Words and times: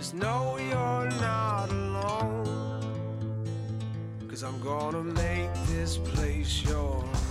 Just 0.00 0.14
know 0.14 0.56
you're 0.56 1.10
not 1.20 1.68
alone. 1.68 2.80
Cause 4.30 4.42
I'm 4.42 4.58
gonna 4.60 5.02
make 5.02 5.52
this 5.66 5.98
place 5.98 6.64
your 6.64 7.02
home. 7.02 7.29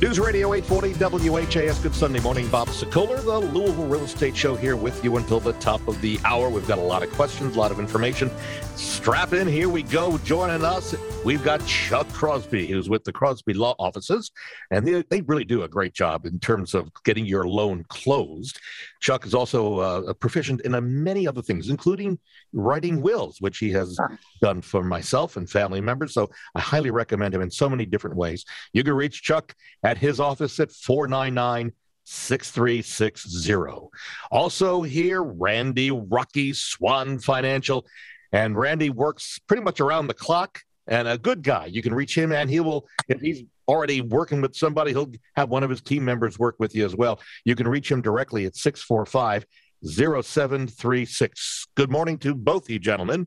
News 0.00 0.18
Radio 0.18 0.54
840 0.54 1.28
WHAS. 1.28 1.78
Good 1.80 1.94
Sunday 1.94 2.20
morning. 2.20 2.48
Bob 2.48 2.68
Sokoler, 2.68 3.22
the 3.22 3.38
Louisville 3.38 3.86
Real 3.86 4.04
Estate 4.04 4.34
Show, 4.34 4.56
here 4.56 4.74
with 4.74 5.04
you 5.04 5.18
until 5.18 5.40
the 5.40 5.52
top 5.54 5.86
of 5.86 6.00
the 6.00 6.18
hour. 6.24 6.48
We've 6.48 6.66
got 6.66 6.78
a 6.78 6.80
lot 6.80 7.02
of 7.02 7.10
questions, 7.12 7.54
a 7.54 7.58
lot 7.58 7.70
of 7.70 7.78
information. 7.78 8.30
Strap 8.76 9.34
in. 9.34 9.46
Here 9.46 9.68
we 9.68 9.82
go. 9.82 10.16
Joining 10.18 10.64
us, 10.64 10.94
we've 11.22 11.44
got 11.44 11.64
Chuck 11.66 12.08
Crosby, 12.14 12.66
who's 12.66 12.88
with 12.88 13.04
the 13.04 13.12
Crosby 13.12 13.52
Law 13.52 13.74
Offices, 13.78 14.30
and 14.70 14.88
they, 14.88 15.04
they 15.10 15.20
really 15.20 15.44
do 15.44 15.64
a 15.64 15.68
great 15.68 15.92
job 15.92 16.24
in 16.24 16.38
terms 16.40 16.72
of 16.72 16.90
getting 17.04 17.26
your 17.26 17.46
loan 17.46 17.84
closed. 17.88 18.58
Chuck 19.00 19.26
is 19.26 19.34
also 19.34 19.80
uh, 19.80 20.12
proficient 20.14 20.62
in 20.62 20.74
uh, 20.74 20.80
many 20.80 21.28
other 21.28 21.42
things, 21.42 21.68
including 21.68 22.18
writing 22.54 23.02
wills, 23.02 23.36
which 23.40 23.58
he 23.58 23.70
has 23.72 23.98
done 24.40 24.62
for 24.62 24.82
myself 24.82 25.36
and 25.36 25.48
family 25.48 25.80
members. 25.82 26.14
So 26.14 26.30
I 26.54 26.60
highly 26.60 26.90
recommend 26.90 27.34
him 27.34 27.42
in 27.42 27.50
so 27.50 27.68
many 27.68 27.84
different 27.84 28.16
ways. 28.16 28.46
You 28.72 28.82
can 28.82 28.94
reach 28.94 29.22
Chuck 29.22 29.54
at 29.82 29.89
his 29.98 30.20
office 30.20 30.58
at 30.60 30.72
499 30.72 31.72
6360. 32.04 33.88
Also, 34.30 34.82
here, 34.82 35.22
Randy 35.22 35.90
Rocky 35.90 36.52
Swan 36.52 37.18
Financial. 37.18 37.86
And 38.32 38.56
Randy 38.56 38.90
works 38.90 39.38
pretty 39.46 39.62
much 39.62 39.80
around 39.80 40.06
the 40.06 40.14
clock 40.14 40.60
and 40.86 41.06
a 41.08 41.18
good 41.18 41.42
guy. 41.42 41.66
You 41.66 41.82
can 41.82 41.94
reach 41.94 42.16
him, 42.16 42.32
and 42.32 42.50
he 42.50 42.60
will, 42.60 42.86
if 43.08 43.20
he's 43.20 43.44
already 43.68 44.00
working 44.00 44.40
with 44.40 44.56
somebody, 44.56 44.90
he'll 44.90 45.12
have 45.36 45.48
one 45.48 45.62
of 45.62 45.70
his 45.70 45.80
team 45.80 46.04
members 46.04 46.38
work 46.38 46.56
with 46.58 46.74
you 46.74 46.84
as 46.84 46.96
well. 46.96 47.20
You 47.44 47.54
can 47.54 47.68
reach 47.68 47.90
him 47.90 48.02
directly 48.02 48.44
at 48.46 48.56
645 48.56 49.46
0736. 49.84 51.66
Good 51.76 51.90
morning 51.90 52.18
to 52.18 52.34
both 52.34 52.68
you 52.68 52.78
gentlemen. 52.78 53.26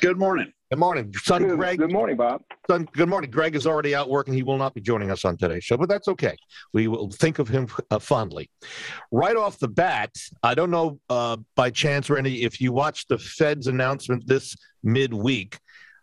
Good 0.00 0.18
morning. 0.18 0.52
Good 0.72 0.78
morning, 0.78 1.12
son 1.22 1.46
Good, 1.46 1.58
Greg. 1.58 1.78
good 1.80 1.92
morning, 1.92 2.16
Bob. 2.16 2.40
Son, 2.66 2.88
good 2.94 3.06
morning. 3.06 3.30
Greg 3.30 3.54
is 3.54 3.66
already 3.66 3.94
out 3.94 4.08
working. 4.08 4.32
He 4.32 4.42
will 4.42 4.56
not 4.56 4.72
be 4.72 4.80
joining 4.80 5.10
us 5.10 5.22
on 5.22 5.36
today's 5.36 5.64
show, 5.64 5.76
but 5.76 5.86
that's 5.86 6.08
okay. 6.08 6.34
We 6.72 6.88
will 6.88 7.10
think 7.10 7.38
of 7.38 7.46
him 7.46 7.68
uh, 7.90 7.98
fondly. 7.98 8.48
Right 9.10 9.36
off 9.36 9.58
the 9.58 9.68
bat, 9.68 10.12
I 10.42 10.54
don't 10.54 10.70
know 10.70 10.98
uh, 11.10 11.36
by 11.56 11.68
chance, 11.68 12.08
Randy, 12.08 12.44
if 12.44 12.58
you 12.58 12.72
watched 12.72 13.10
the 13.10 13.18
Fed's 13.18 13.66
announcement 13.66 14.26
this 14.26 14.56
midweek. 14.82 15.58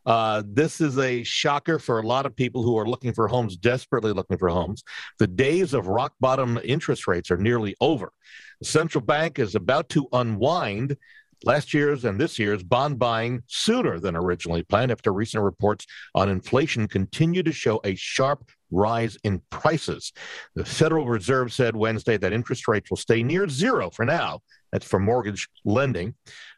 Uh, 0.06 0.44
this 0.46 0.82
is 0.82 1.00
a 1.00 1.24
shocker 1.24 1.80
for 1.80 2.00
a 2.00 2.06
lot 2.06 2.28
of 2.28 2.36
people 2.36 2.62
who 2.62 2.78
are 2.78 2.88
looking 2.88 3.12
for 3.12 3.28
homes, 3.28 3.58
desperately 3.58 4.14
looking 4.14 4.38
for 4.38 4.50
homes. 4.50 4.84
The 5.18 5.28
days 5.28 5.74
of 5.74 5.88
rock 5.88 6.14
bottom 6.20 6.60
interest 6.64 7.08
rates 7.08 7.32
are 7.32 7.38
nearly 7.38 7.76
over. 7.82 8.12
The 8.60 8.68
central 8.68 9.04
bank 9.04 9.40
is 9.40 9.56
about 9.56 9.90
to 9.90 10.08
unwind 10.14 10.96
last 11.44 11.74
year's 11.74 12.06
and 12.06 12.20
this 12.20 12.38
year's 12.38 12.64
bond 12.64 13.00
buying 13.00 13.44
sooner 13.48 14.00
than 14.00 14.16
originally 14.16 14.64
planned 14.64 14.92
after 14.92 15.14
recent 15.14 15.44
reports 15.44 15.86
on 16.16 16.30
inflation 16.30 16.88
continue 16.88 17.44
to 17.44 17.52
show 17.52 17.80
a 17.84 17.96
sharp 17.96 18.50
rise 18.72 19.18
in 19.24 19.42
prices. 19.50 20.12
The 20.56 20.66
Federal 20.66 21.08
Reserve 21.08 21.52
said 21.52 21.76
Wednesday 21.76 22.18
that 22.18 22.34
interest 22.34 22.68
rates 22.68 22.90
will 22.90 22.98
stay 22.98 23.24
near 23.24 23.48
zero 23.48 23.90
for 23.90 24.06
now. 24.06 24.42
That's 24.72 24.86
for 24.86 25.00
mortgage 25.00 25.50
lending. 25.66 26.16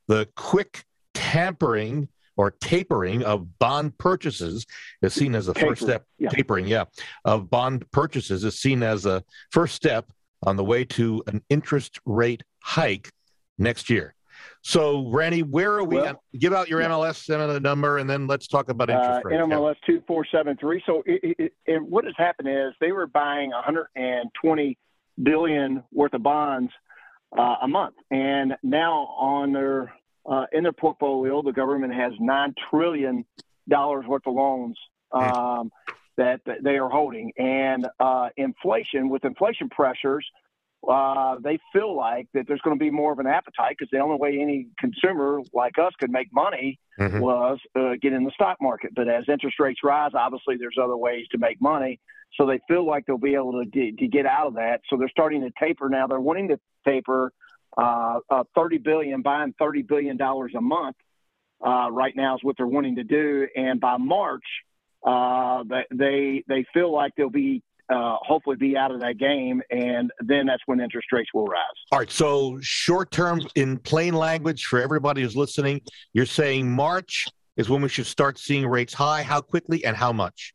The 0.08 0.28
quick 0.36 0.84
tampering 1.14 2.10
or 2.38 2.52
tapering 2.52 3.24
of 3.24 3.60
bond 3.60 3.98
purchases 3.98 4.66
is 5.02 5.14
seen 5.14 5.36
as 5.36 5.48
a 5.48 5.54
first 5.54 5.84
step. 5.84 6.06
yeah. 6.18 6.30
Tapering, 6.30 6.66
yeah, 6.66 6.86
of 7.26 7.50
bond 7.50 7.90
purchases 7.92 8.44
is 8.44 8.60
seen 8.60 8.84
as 8.84 9.06
a 9.06 9.24
first 9.52 9.76
step 9.76 10.12
on 10.44 10.56
the 10.56 10.64
way 10.64 10.84
to 10.84 11.24
an 11.28 11.44
interest 11.50 12.00
rate 12.06 12.44
hike 12.64 13.12
next 13.58 13.90
year. 13.90 14.16
So, 14.64 15.08
Randy, 15.10 15.42
where 15.42 15.74
are 15.74 15.84
we? 15.84 15.96
Well? 15.96 16.22
Give 16.38 16.54
out 16.54 16.70
your 16.70 16.82
MLS 16.82 17.30
uh, 17.30 17.60
number, 17.60 17.98
and 17.98 18.10
then 18.10 18.28
let's 18.28 18.48
talk 18.48 18.70
about 18.70 18.90
interest 18.90 19.10
Uh, 19.10 19.22
rates. 19.24 19.40
Yeah. 19.40 19.56
NMLS 19.56 19.76
two 19.86 20.04
four 20.08 20.26
seven 20.32 20.56
three. 20.58 20.84
So, 20.86 21.02
it, 21.06 21.36
it, 21.40 21.54
it, 21.66 21.82
what 21.82 22.06
has 22.06 22.14
happened 22.18 22.48
is 22.48 22.74
they 22.80 22.92
were 22.92 23.08
buying 23.08 23.50
120 23.50 24.78
billion 25.24 25.84
worth 25.92 26.14
of 26.14 26.22
bonds 26.24 26.72
uh, 27.38 27.56
a 27.64 27.68
month, 27.68 27.96
and 28.12 28.54
now 28.62 29.08
on 29.18 29.52
their 29.52 29.94
uh, 30.30 30.46
in 30.52 30.64
their 30.64 30.74
portfolio, 30.74 31.42
the 31.42 31.52
government 31.52 31.94
has 31.94 32.14
nine 32.20 32.54
trillion 32.70 33.26
dollars 33.68 34.06
worth 34.08 34.28
of 34.28 34.36
loans 34.36 34.78
um, 35.12 35.72
that, 36.18 36.42
that 36.46 36.64
they 36.64 36.78
are 36.78 36.90
holding, 36.90 37.32
and 37.38 37.88
uh, 38.00 38.30
inflation 38.38 39.10
with 39.10 39.26
inflation 39.26 39.70
pressures. 39.70 40.26
Uh, 40.88 41.36
they 41.44 41.60
feel 41.72 41.96
like 41.96 42.28
that 42.34 42.46
there's 42.48 42.62
going 42.62 42.78
to 42.78 42.84
be 42.84 42.90
more 42.90 43.14
of 43.14 43.20
an 43.20 43.28
appetite 43.28 43.76
because 43.78 43.90
the 43.92 44.00
only 44.00 44.18
way 44.18 44.40
any 44.42 44.68
consumer 44.80 45.40
like 45.54 45.78
us 45.78 45.94
could 46.00 46.10
make 46.12 46.28
money 46.34 46.80
Mhm. 47.00 47.20
was 47.20 47.60
uh, 47.76 47.94
get 48.02 48.14
in 48.14 48.24
the 48.24 48.32
stock 48.32 48.58
market. 48.62 48.92
But 48.96 49.08
as 49.08 49.26
interest 49.30 49.60
rates 49.60 49.82
rise, 49.84 50.12
obviously 50.16 50.58
there's 50.58 50.78
other 50.82 50.98
ways 50.98 51.28
to 51.32 51.38
make 51.38 51.62
money. 51.62 52.00
So 52.36 52.46
they 52.46 52.60
feel 52.68 52.86
like 52.86 53.06
they'll 53.06 53.18
be 53.18 53.36
able 53.36 53.64
to, 53.64 53.66
get- 53.70 53.98
to 54.00 54.08
get 54.08 54.26
out 54.26 54.48
of 54.48 54.54
that. 54.56 54.82
So 54.90 54.98
they're 54.98 55.10
starting 55.10 55.42
to 55.42 55.52
taper 55.60 55.88
now. 55.90 56.08
They're 56.08 56.20
wanting 56.20 56.48
to 56.50 56.60
taper 56.88 57.32
uh, 57.78 58.20
uh, 58.30 58.44
30 58.56 58.80
billion, 58.80 59.22
buying 59.22 59.54
30 59.60 59.84
billion 59.84 60.18
dollars 60.18 60.54
a 60.58 60.62
month. 60.62 60.96
Uh, 61.64 61.90
right 61.92 62.16
now 62.16 62.36
is 62.36 62.44
what 62.44 62.58
they're 62.58 62.66
wanting 62.68 62.96
to 62.96 63.04
do, 63.04 63.48
and 63.56 63.80
by 63.80 63.96
March, 63.98 64.44
uh, 65.06 65.64
they 65.92 66.44
they 66.48 66.66
feel 66.74 66.92
like 66.92 67.14
they'll 67.16 67.30
be 67.30 67.62
uh, 67.92 68.16
hopefully 68.22 68.56
be 68.56 68.78
out 68.78 68.92
of 68.92 69.00
that 69.02 69.18
game, 69.18 69.62
and 69.70 70.12
then 70.22 70.46
that's 70.46 70.64
when 70.66 70.80
interest 70.80 71.08
rates 71.12 71.30
will 71.34 71.46
rise. 71.46 71.60
All 71.92 72.00
right. 72.00 72.10
So, 72.12 72.58
short 72.62 73.12
term, 73.12 73.42
in 73.56 73.78
plain 73.78 74.14
language, 74.14 74.66
for 74.66 74.82
everybody 74.82 75.22
who's 75.22 75.36
listening, 75.36 75.82
you're 76.14 76.26
saying 76.26 76.72
March 76.72 77.28
is 77.58 77.70
when 77.70 77.82
we 77.82 77.90
should 77.90 78.06
start 78.08 78.40
seeing 78.40 78.66
rates 78.66 78.94
high. 78.94 79.24
How 79.24 79.42
quickly 79.42 79.84
and 79.86 79.96
how 79.98 80.14
much? 80.14 80.54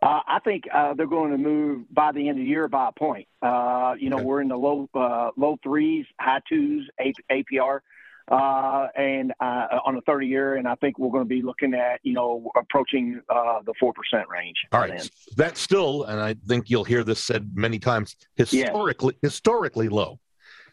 Uh, 0.00 0.20
I 0.28 0.38
think 0.44 0.64
uh, 0.72 0.94
they're 0.94 1.08
going 1.08 1.32
to 1.32 1.38
move 1.38 1.92
by 1.92 2.12
the 2.12 2.28
end 2.28 2.38
of 2.38 2.44
the 2.44 2.48
year 2.48 2.68
by 2.68 2.88
a 2.90 2.92
point. 2.92 3.26
Uh, 3.42 3.94
you 3.98 4.10
know, 4.10 4.16
Okay. 4.16 4.24
we're 4.24 4.40
in 4.42 4.48
the 4.48 4.56
low 4.56 4.88
uh, 4.94 5.30
low 5.36 5.56
threes, 5.64 6.06
high 6.20 6.40
twos 6.48 6.88
A- 7.00 7.12
APR, 7.32 7.80
uh, 8.30 8.88
and 8.96 9.32
uh, 9.40 9.66
on 9.86 9.96
a 9.96 10.00
30 10.02 10.26
year, 10.26 10.56
and 10.56 10.68
I 10.68 10.74
think 10.76 10.98
we're 10.98 11.10
going 11.10 11.24
to 11.24 11.28
be 11.28 11.42
looking 11.42 11.74
at 11.74 12.00
you 12.02 12.12
know 12.12 12.50
approaching 12.56 13.20
uh, 13.28 13.60
the 13.64 13.74
four 13.80 13.92
percent 13.92 14.28
range. 14.28 14.56
All 14.72 14.80
right, 14.80 14.98
then. 14.98 15.06
That's 15.36 15.60
still, 15.60 16.04
and 16.04 16.20
I 16.20 16.34
think 16.46 16.70
you'll 16.70 16.84
hear 16.84 17.04
this 17.04 17.22
said 17.22 17.50
many 17.54 17.78
times, 17.78 18.16
historically 18.36 19.16
historically 19.22 19.88
low 19.88 20.18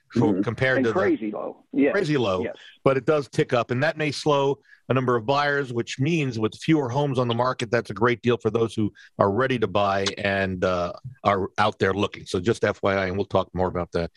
for, 0.10 0.34
Mhm. 0.34 0.44
compared 0.44 0.78
and 0.78 0.86
to 0.88 0.94
crazy 0.94 1.32
low. 1.32 1.64
The 1.76 1.92
crazy 1.92 2.18
low. 2.18 2.44
Yes. 2.44 2.56
but 2.84 2.98
it 2.98 3.06
does 3.06 3.28
tick 3.30 3.54
up, 3.54 3.72
and 3.72 3.84
that 3.84 3.98
may 3.98 4.12
slow 4.12 4.60
a 4.90 4.94
number 4.94 5.16
of 5.16 5.26
buyers, 5.26 5.74
which 5.74 6.00
means 6.00 6.38
with 6.38 6.56
fewer 6.56 6.90
homes 6.90 7.18
on 7.18 7.28
the 7.28 7.34
market, 7.34 7.72
that's 7.72 7.90
a 7.90 7.94
great 7.94 8.22
deal 8.22 8.38
for 8.38 8.52
those 8.52 8.76
who 8.76 8.94
are 9.18 9.32
ready 9.32 9.58
to 9.58 9.68
buy 9.68 10.06
and 10.20 10.64
uh, 10.64 10.94
are 11.24 11.50
out 11.58 11.80
there 11.80 11.94
looking. 11.94 12.26
So 12.26 12.40
just 12.40 12.62
FYI, 12.62 13.08
and 13.08 13.18
we'll 13.18 13.26
talk 13.26 13.50
more 13.54 13.68
about 13.68 13.92
that 13.94 14.12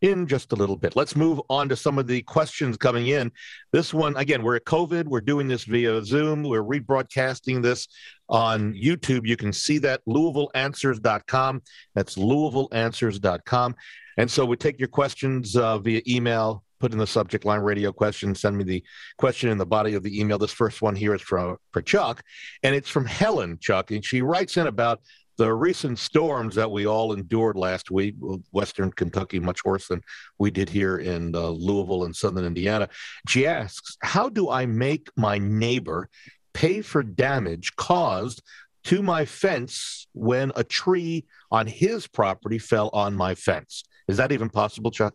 in 0.00 0.26
just 0.26 0.52
a 0.52 0.56
little 0.56 0.76
bit. 0.76 0.94
Let's 0.94 1.16
move 1.16 1.40
on 1.50 1.68
to 1.68 1.76
some 1.76 1.98
of 1.98 2.06
the 2.06 2.22
questions 2.22 2.76
coming 2.76 3.08
in. 3.08 3.32
This 3.72 3.92
one, 3.92 4.16
again, 4.16 4.42
we're 4.42 4.56
at 4.56 4.64
COVID. 4.64 5.06
We're 5.06 5.20
doing 5.20 5.48
this 5.48 5.64
via 5.64 6.04
Zoom. 6.04 6.42
We're 6.44 6.62
rebroadcasting 6.62 7.62
this 7.62 7.88
on 8.28 8.74
YouTube. 8.74 9.26
You 9.26 9.36
can 9.36 9.52
see 9.52 9.78
that 9.78 10.02
LouisvilleAnswers.com. 10.06 11.62
That's 11.94 12.16
LouisvilleAnswers.com. 12.16 13.74
And 14.18 14.30
so 14.30 14.44
we 14.44 14.56
take 14.56 14.78
your 14.78 14.88
questions 14.88 15.56
uh, 15.56 15.78
via 15.78 16.02
email, 16.06 16.62
put 16.82 16.90
in 16.90 16.98
the 16.98 17.06
subject 17.06 17.44
line 17.44 17.60
radio 17.60 17.92
question, 17.92 18.34
send 18.34 18.58
me 18.58 18.64
the 18.64 18.82
question 19.16 19.48
in 19.48 19.56
the 19.56 19.64
body 19.64 19.94
of 19.94 20.02
the 20.02 20.18
email. 20.18 20.36
This 20.36 20.50
first 20.50 20.82
one 20.82 20.96
here 20.96 21.14
is 21.14 21.22
for, 21.22 21.56
for 21.70 21.80
Chuck, 21.80 22.24
and 22.64 22.74
it's 22.74 22.88
from 22.88 23.06
Helen, 23.06 23.56
Chuck. 23.60 23.92
And 23.92 24.04
she 24.04 24.20
writes 24.20 24.56
in 24.56 24.66
about 24.66 25.00
the 25.38 25.54
recent 25.54 26.00
storms 26.00 26.56
that 26.56 26.72
we 26.72 26.84
all 26.84 27.12
endured 27.12 27.56
last 27.56 27.92
week, 27.92 28.16
Western 28.50 28.90
Kentucky, 28.90 29.38
much 29.38 29.64
worse 29.64 29.86
than 29.86 30.02
we 30.40 30.50
did 30.50 30.68
here 30.68 30.98
in 30.98 31.36
uh, 31.36 31.50
Louisville 31.50 32.02
and 32.02 32.16
Southern 32.16 32.44
Indiana. 32.44 32.88
She 33.28 33.46
asks, 33.46 33.96
How 34.02 34.28
do 34.28 34.50
I 34.50 34.66
make 34.66 35.08
my 35.16 35.38
neighbor 35.38 36.08
pay 36.52 36.82
for 36.82 37.04
damage 37.04 37.76
caused 37.76 38.42
to 38.86 39.04
my 39.04 39.24
fence 39.24 40.08
when 40.14 40.50
a 40.56 40.64
tree 40.64 41.26
on 41.52 41.68
his 41.68 42.08
property 42.08 42.58
fell 42.58 42.90
on 42.92 43.14
my 43.14 43.36
fence? 43.36 43.84
Is 44.08 44.16
that 44.16 44.32
even 44.32 44.50
possible, 44.50 44.90
Chuck? 44.90 45.14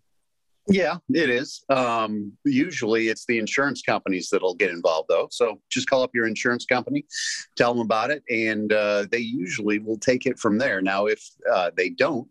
Yeah, 0.70 0.98
it 1.10 1.30
is. 1.30 1.64
Um, 1.70 2.34
usually 2.44 3.08
it's 3.08 3.26
the 3.26 3.40
insurance 3.40 3.82
companies 3.82 4.28
that'll 4.30 4.56
get 4.56 4.70
involved, 4.70 5.08
though. 5.08 5.28
So 5.32 5.62
just 5.70 5.90
call 5.90 6.04
up 6.04 6.12
your 6.14 6.28
insurance 6.28 6.66
company, 6.66 7.06
tell 7.56 7.74
them 7.74 7.82
about 7.82 8.12
it, 8.12 8.22
and 8.30 8.74
uh, 8.74 9.06
they 9.10 9.20
usually 9.20 9.80
will 9.80 9.98
take 9.98 10.26
it 10.26 10.38
from 10.38 10.58
there. 10.58 10.82
Now, 10.82 11.06
if 11.06 11.24
uh, 11.50 11.72
they 11.78 11.90
don't, 11.90 12.28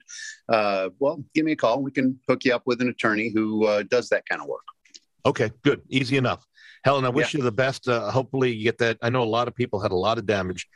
uh, 0.51 0.91
well, 0.99 1.25
give 1.35 1.47
me 1.47 1.53
a 1.53 1.57
call. 1.57 1.83
We 1.83 1.91
can 1.91 2.21
hook 2.29 2.45
you 2.45 2.55
up 2.55 2.63
with 2.67 2.83
an 2.83 2.89
attorney 2.89 3.31
who 3.35 3.65
uh, 3.65 3.85
does 3.85 4.11
that 4.11 4.29
kind 4.29 4.43
of 4.43 4.49
work. 4.49 4.65
Okay, 5.25 5.51
good. 5.63 5.81
Easy 5.89 6.19
enough. 6.19 6.47
Helen, 6.85 7.05
I 7.05 7.09
wish 7.09 7.35
you 7.35 7.43
the 7.43 7.51
best. 7.51 7.89
Uh, 7.89 8.11
hopefully, 8.11 8.53
you 8.53 8.65
get 8.65 8.79
that. 8.79 8.99
I 9.03 9.09
know 9.11 9.23
a 9.23 9.25
lot 9.25 9.49
of 9.49 9.55
people 9.55 9.81
had 9.81 9.93
a 9.93 9.97
lot 9.97 10.19
of 10.19 10.27
damage. 10.27 10.69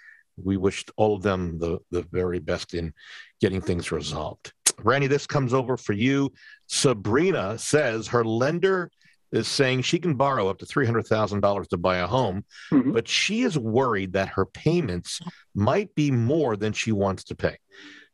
We 0.43 0.57
wished 0.57 0.91
all 0.97 1.15
of 1.15 1.23
them 1.23 1.59
the, 1.59 1.79
the 1.91 2.03
very 2.11 2.39
best 2.39 2.75
in 2.75 2.95
getting 3.41 3.61
things 3.61 3.93
resolved. 3.93 4.53
Randy, 4.85 5.07
this 5.07 5.27
comes 5.27 5.53
over 5.55 5.77
for 5.77 5.93
you. 5.93 6.33
Sabrina 6.67 7.59
says 7.59 8.07
her 8.09 8.25
lender 8.25 8.91
is 9.33 9.47
saying 9.47 9.83
she 9.83 9.99
can 9.99 10.15
borrow 10.15 10.49
up 10.49 10.59
to 10.59 10.67
$300,000 10.67 11.69
to 11.69 11.77
buy 11.77 11.99
a 11.99 12.07
home, 12.07 12.45
Mhm. 12.73 12.93
but 12.93 13.07
she 13.07 13.43
is 13.43 13.57
worried 13.59 14.13
that 14.15 14.29
her 14.31 14.45
payments 14.45 15.21
might 15.55 15.95
be 15.95 16.11
more 16.11 16.57
than 16.57 16.73
she 16.73 16.91
wants 16.93 17.23
to 17.25 17.35
pay. 17.37 17.57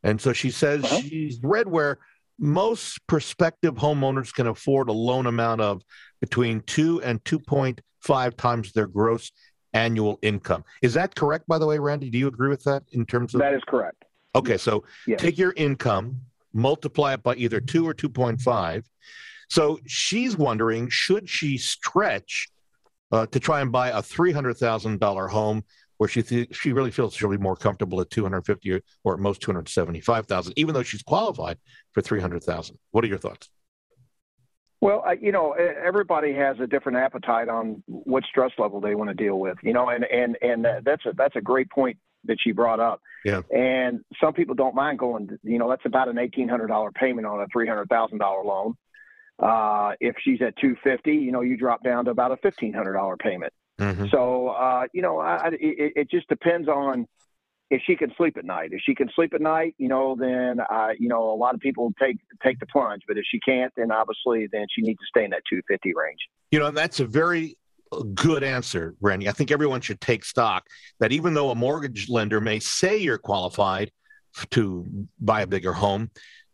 And 0.03 0.21
so 0.21 0.33
she 0.33 0.51
says 0.51 0.85
Uh-huh. 0.85 1.01
she's 1.01 1.41
read 1.43 1.69
where 1.69 1.99
most 2.39 2.99
prospective 3.07 3.77
homeowners 3.77 4.33
can 4.35 4.47
afford 4.47 4.91
a 4.91 4.93
loan 4.93 5.27
amount 5.27 5.63
of 5.63 5.83
between 6.21 6.61
2 6.63 7.01
and 7.03 7.25
2.5 7.25 8.37
times 8.37 8.73
their 8.73 8.87
gross 8.87 9.33
annual 9.73 10.19
income. 10.21 10.65
Is 10.83 10.93
that 10.95 11.15
correct 11.15 11.47
by 11.49 11.59
the 11.59 11.67
way, 11.67 11.79
Randy? 11.79 12.11
Do 12.11 12.19
you 12.19 12.29
agree 12.29 12.51
with 12.51 12.63
that 12.65 12.83
in 12.93 13.07
terms 13.07 13.35
of 13.35 13.41
That 13.41 13.55
is 13.55 13.63
correct. 13.67 14.05
Okay, 14.35 14.59
so 14.59 14.85
Yes. 15.07 15.19
take 15.19 15.39
your 15.39 15.55
income, 15.57 16.21
multiply 16.57 17.15
it 17.15 17.23
by 17.23 17.35
either 17.37 17.61
two 17.61 17.87
or 17.87 17.95
2.5. 17.95 18.85
So 19.49 19.79
she's 19.87 20.37
wondering 20.37 20.89
should 20.89 21.29
she 21.29 21.59
stretch 21.59 22.49
uh, 23.13 23.27
to 23.27 23.39
try 23.39 23.61
and 23.61 23.71
buy 23.71 23.91
a 23.91 24.03
$300,000 24.03 25.31
home 25.31 25.65
where 25.99 26.09
she 26.09 26.23
th- 26.23 26.55
she 26.55 26.73
really 26.73 26.91
feels 26.91 27.15
she'll 27.15 27.31
be 27.31 27.39
more 27.39 27.57
comfortable 27.57 28.01
at 28.01 28.11
250 28.11 28.73
or, 28.73 28.81
or 29.05 29.15
at 29.15 29.21
most 29.21 29.41
275,000 29.41 30.53
even 30.57 30.75
though 30.75 30.83
she's 30.83 31.03
qualified 31.03 31.59
for 31.93 32.01
300,000. 32.01 32.79
What 32.91 33.05
are 33.05 33.09
your 33.09 33.19
thoughts? 33.19 33.49
Well, 34.81 35.03
I, 35.07 35.13
you 35.15 35.33
know, 35.33 35.53
everybody 35.53 36.35
has 36.35 36.61
a 36.61 36.67
different 36.67 36.99
appetite 36.99 37.49
on 37.49 37.83
what 37.87 38.25
stress 38.25 38.53
level 38.59 38.81
they 38.81 38.95
want 38.95 39.09
to 39.09 39.15
deal 39.15 39.39
with. 39.39 39.57
You 39.63 39.73
know, 39.73 39.89
and 39.89 40.05
and 40.05 40.37
and 40.43 40.67
that's 40.85 41.05
a 41.07 41.13
that's 41.15 41.35
a 41.35 41.41
great 41.41 41.71
point 41.71 41.97
that 42.29 42.39
she 42.43 42.53
brought 42.53 42.81
up. 42.81 43.01
Yeah. 43.25 43.43
And 43.55 44.01
some 44.21 44.33
people 44.35 44.55
don't 44.55 44.75
mind 44.75 44.99
going. 44.99 45.29
You 45.43 45.59
know, 45.59 45.69
that's 45.69 45.85
about 45.85 46.09
an 46.09 46.19
eighteen 46.19 46.49
hundred 46.49 46.69
dollar 46.69 46.91
payment 46.93 47.27
on 47.27 47.41
a 47.41 47.47
three 47.53 47.67
hundred 47.69 47.89
thousand 47.89 48.19
dollar 48.19 48.45
loan. 48.45 48.75
Uh, 49.39 49.93
if 50.01 50.17
she's 50.25 50.41
at 50.41 50.55
two 50.59 50.77
fifty, 50.83 51.13
you 51.17 51.33
know, 51.33 51.43
you 51.43 51.57
drop 51.57 51.83
down 51.85 52.05
to 52.07 52.11
about 52.11 52.33
a 52.33 52.37
fifteen 52.39 52.73
hundred 52.73 52.95
dollar 52.95 53.17
payment. 53.17 53.53
Mhm. 53.79 54.11
So, 54.11 54.49
uh, 54.49 54.87
you 54.95 55.03
know, 55.03 55.19
I, 55.19 55.37
I- 55.37 55.49
it, 55.53 55.93
it 55.97 56.11
just 56.11 56.29
depends 56.29 56.69
on 56.69 57.07
if 57.69 57.83
she 57.87 57.97
can 57.97 58.13
sleep 58.17 58.37
at 58.39 58.45
night. 58.45 58.71
If 58.73 58.81
she 58.87 58.95
can 58.95 59.11
sleep 59.15 59.35
at 59.35 59.41
night, 59.43 59.75
you 59.77 59.89
know, 59.89 60.17
then 60.19 60.61
uh, 60.61 60.91
you 60.99 61.09
know, 61.09 61.31
a 61.31 61.37
lot 61.37 61.55
of 61.55 61.61
people 61.61 61.93
take 62.01 62.17
take 62.43 62.59
the 62.61 62.67
plunge. 62.67 63.03
But 63.07 63.19
if 63.19 63.25
she 63.31 63.39
can't, 63.41 63.73
then 63.77 63.91
obviously, 63.91 64.49
then 64.51 64.67
she 64.75 64.81
needs 64.83 65.01
to 65.01 65.07
stay 65.09 65.25
in 65.25 65.31
that 65.31 65.43
250 65.51 65.93
range. 65.95 66.21
You 66.53 66.61
know, 66.61 66.71
that's 66.71 67.01
a 67.01 67.05
very 67.07 67.59
good 68.15 68.43
answer, 68.43 68.95
Randy. 69.01 69.29
I 69.29 69.33
think 69.33 69.51
everyone 69.51 69.81
should 69.81 70.01
take 70.01 70.25
stock 70.25 70.67
that 71.01 71.13
even 71.13 71.35
though 71.35 71.51
a 71.51 71.55
mortgage 71.55 72.09
lender 72.09 72.41
may 72.41 72.59
say 72.59 72.97
you're 72.97 73.19
qualified 73.19 73.91
to 74.51 74.87
buy 75.21 75.43
a 75.43 75.47
bigger 75.47 75.73
home, 75.73 76.11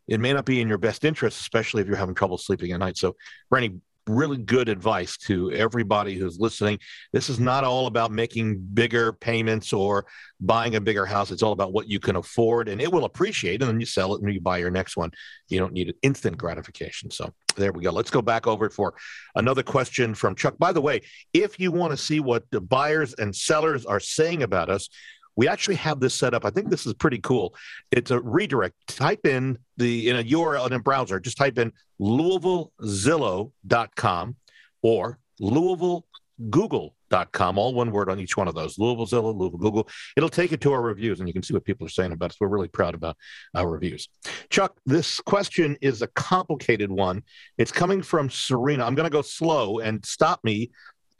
it 0.08 0.20
may 0.20 0.32
not 0.32 0.44
be 0.44 0.60
in 0.60 0.68
your 0.68 0.78
best 0.78 1.04
interest, 1.04 1.40
especially 1.40 1.82
if 1.82 1.88
you're 1.88 1.96
having 1.96 2.14
trouble 2.14 2.38
sleeping 2.38 2.72
at 2.72 2.80
night. 2.80 2.96
So, 2.96 3.16
Randy, 3.50 3.80
really 4.08 4.38
good 4.38 4.68
advice 4.68 5.16
to 5.16 5.50
everybody 5.52 6.14
who's 6.14 6.38
listening. 6.38 6.78
This 7.12 7.28
is 7.28 7.38
not 7.38 7.64
all 7.64 7.86
about 7.86 8.10
making 8.10 8.58
bigger 8.74 9.12
payments 9.12 9.72
or 9.72 10.06
buying 10.40 10.74
a 10.74 10.80
bigger 10.80 11.06
house. 11.06 11.30
It's 11.30 11.42
all 11.42 11.52
about 11.52 11.72
what 11.72 11.88
you 11.88 12.00
can 12.00 12.16
afford 12.16 12.68
and 12.68 12.80
it 12.80 12.90
will 12.90 13.04
appreciate. 13.04 13.62
And 13.62 13.70
then 13.70 13.80
you 13.80 13.86
sell 13.86 14.14
it 14.14 14.22
and 14.22 14.32
you 14.32 14.40
buy 14.40 14.58
your 14.58 14.70
next 14.70 14.96
one. 14.96 15.10
You 15.48 15.58
don't 15.58 15.72
need 15.72 15.88
an 15.88 15.94
instant 16.02 16.36
gratification. 16.36 17.10
So 17.10 17.32
there 17.56 17.72
we 17.72 17.82
go. 17.82 17.90
Let's 17.90 18.10
go 18.10 18.22
back 18.22 18.46
over 18.46 18.70
for 18.70 18.94
another 19.34 19.62
question 19.62 20.14
from 20.14 20.34
Chuck. 20.34 20.58
By 20.58 20.72
the 20.72 20.80
way, 20.80 21.02
if 21.32 21.60
you 21.60 21.70
want 21.70 21.92
to 21.92 21.96
see 21.96 22.20
what 22.20 22.44
the 22.50 22.60
buyers 22.60 23.14
and 23.14 23.34
sellers 23.34 23.86
are 23.86 24.00
saying 24.00 24.42
about 24.42 24.70
us, 24.70 24.88
we 25.36 25.48
actually 25.48 25.76
have 25.76 26.00
this 26.00 26.14
set 26.14 26.34
up. 26.34 26.44
I 26.44 26.50
think 26.50 26.68
this 26.70 26.86
is 26.86 26.94
pretty 26.94 27.18
cool. 27.18 27.54
It's 27.90 28.10
a 28.10 28.20
redirect. 28.20 28.74
Type 28.88 29.26
in 29.26 29.58
the 29.76 30.08
in 30.08 30.16
a 30.16 30.24
URL 30.24 30.66
in 30.66 30.72
a 30.72 30.80
browser. 30.80 31.20
Just 31.20 31.36
type 31.36 31.58
in 31.58 31.72
LouisvilleZillow.com 32.00 34.36
or 34.82 35.18
LouisvilleGoogle.com. 35.40 37.58
All 37.58 37.74
one 37.74 37.92
word 37.92 38.08
on 38.08 38.20
each 38.20 38.36
one 38.36 38.48
of 38.48 38.54
those. 38.54 38.78
Louisville 38.78 39.06
Zillow, 39.06 39.36
Louisville 39.36 39.58
Google. 39.58 39.88
It'll 40.16 40.28
take 40.28 40.50
you 40.50 40.56
to 40.58 40.72
our 40.72 40.80
reviews, 40.80 41.20
and 41.20 41.28
you 41.28 41.32
can 41.32 41.42
see 41.42 41.52
what 41.52 41.64
people 41.64 41.86
are 41.86 41.90
saying 41.90 42.12
about 42.12 42.30
us. 42.30 42.36
We're 42.40 42.48
really 42.48 42.68
proud 42.68 42.94
about 42.94 43.16
our 43.54 43.68
reviews. 43.68 44.08
Chuck, 44.48 44.78
this 44.86 45.20
question 45.20 45.76
is 45.82 46.02
a 46.02 46.06
complicated 46.08 46.90
one. 46.90 47.22
It's 47.58 47.72
coming 47.72 48.02
from 48.02 48.30
Serena. 48.30 48.86
I'm 48.86 48.94
going 48.94 49.04
to 49.04 49.10
go 49.10 49.22
slow 49.22 49.80
and 49.80 50.04
stop 50.06 50.42
me. 50.42 50.70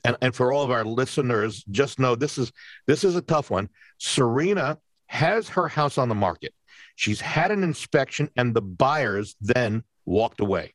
And, 0.04 0.16
and 0.20 0.34
for 0.34 0.52
all 0.52 0.64
of 0.64 0.70
our 0.70 0.84
listeners, 0.84 1.64
just 1.70 1.98
know 1.98 2.14
this 2.16 2.38
is 2.38 2.52
this 2.86 3.04
is 3.04 3.14
a 3.16 3.22
tough 3.22 3.50
one. 3.50 3.68
Serena 3.98 4.78
has 5.06 5.48
her 5.50 5.68
house 5.68 5.98
on 5.98 6.08
the 6.08 6.14
market. 6.14 6.52
She's 6.96 7.20
had 7.20 7.50
an 7.50 7.62
inspection, 7.62 8.28
and 8.36 8.54
the 8.54 8.62
buyers 8.62 9.36
then 9.40 9.84
walked 10.04 10.40
away. 10.40 10.74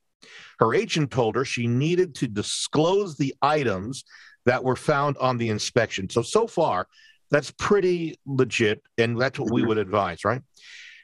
Her 0.60 0.74
agent 0.74 1.12
told 1.12 1.36
her 1.36 1.46
she 1.46 1.68
needed 1.68 2.16
to 2.16 2.28
disclose 2.28 3.18
the 3.18 3.36
items 3.42 4.04
that 4.46 4.64
were 4.64 4.76
found 4.76 5.18
on 5.18 5.38
the 5.38 5.50
inspection. 5.50 6.10
So 6.10 6.22
so 6.22 6.48
far, 6.48 6.88
that's 7.30 7.52
pretty 7.52 8.18
legit, 8.26 8.82
and 8.98 9.20
that's 9.20 9.38
what 9.38 9.52
we 9.52 9.64
would 9.66 9.78
advise, 9.78 10.24
right? 10.24 10.42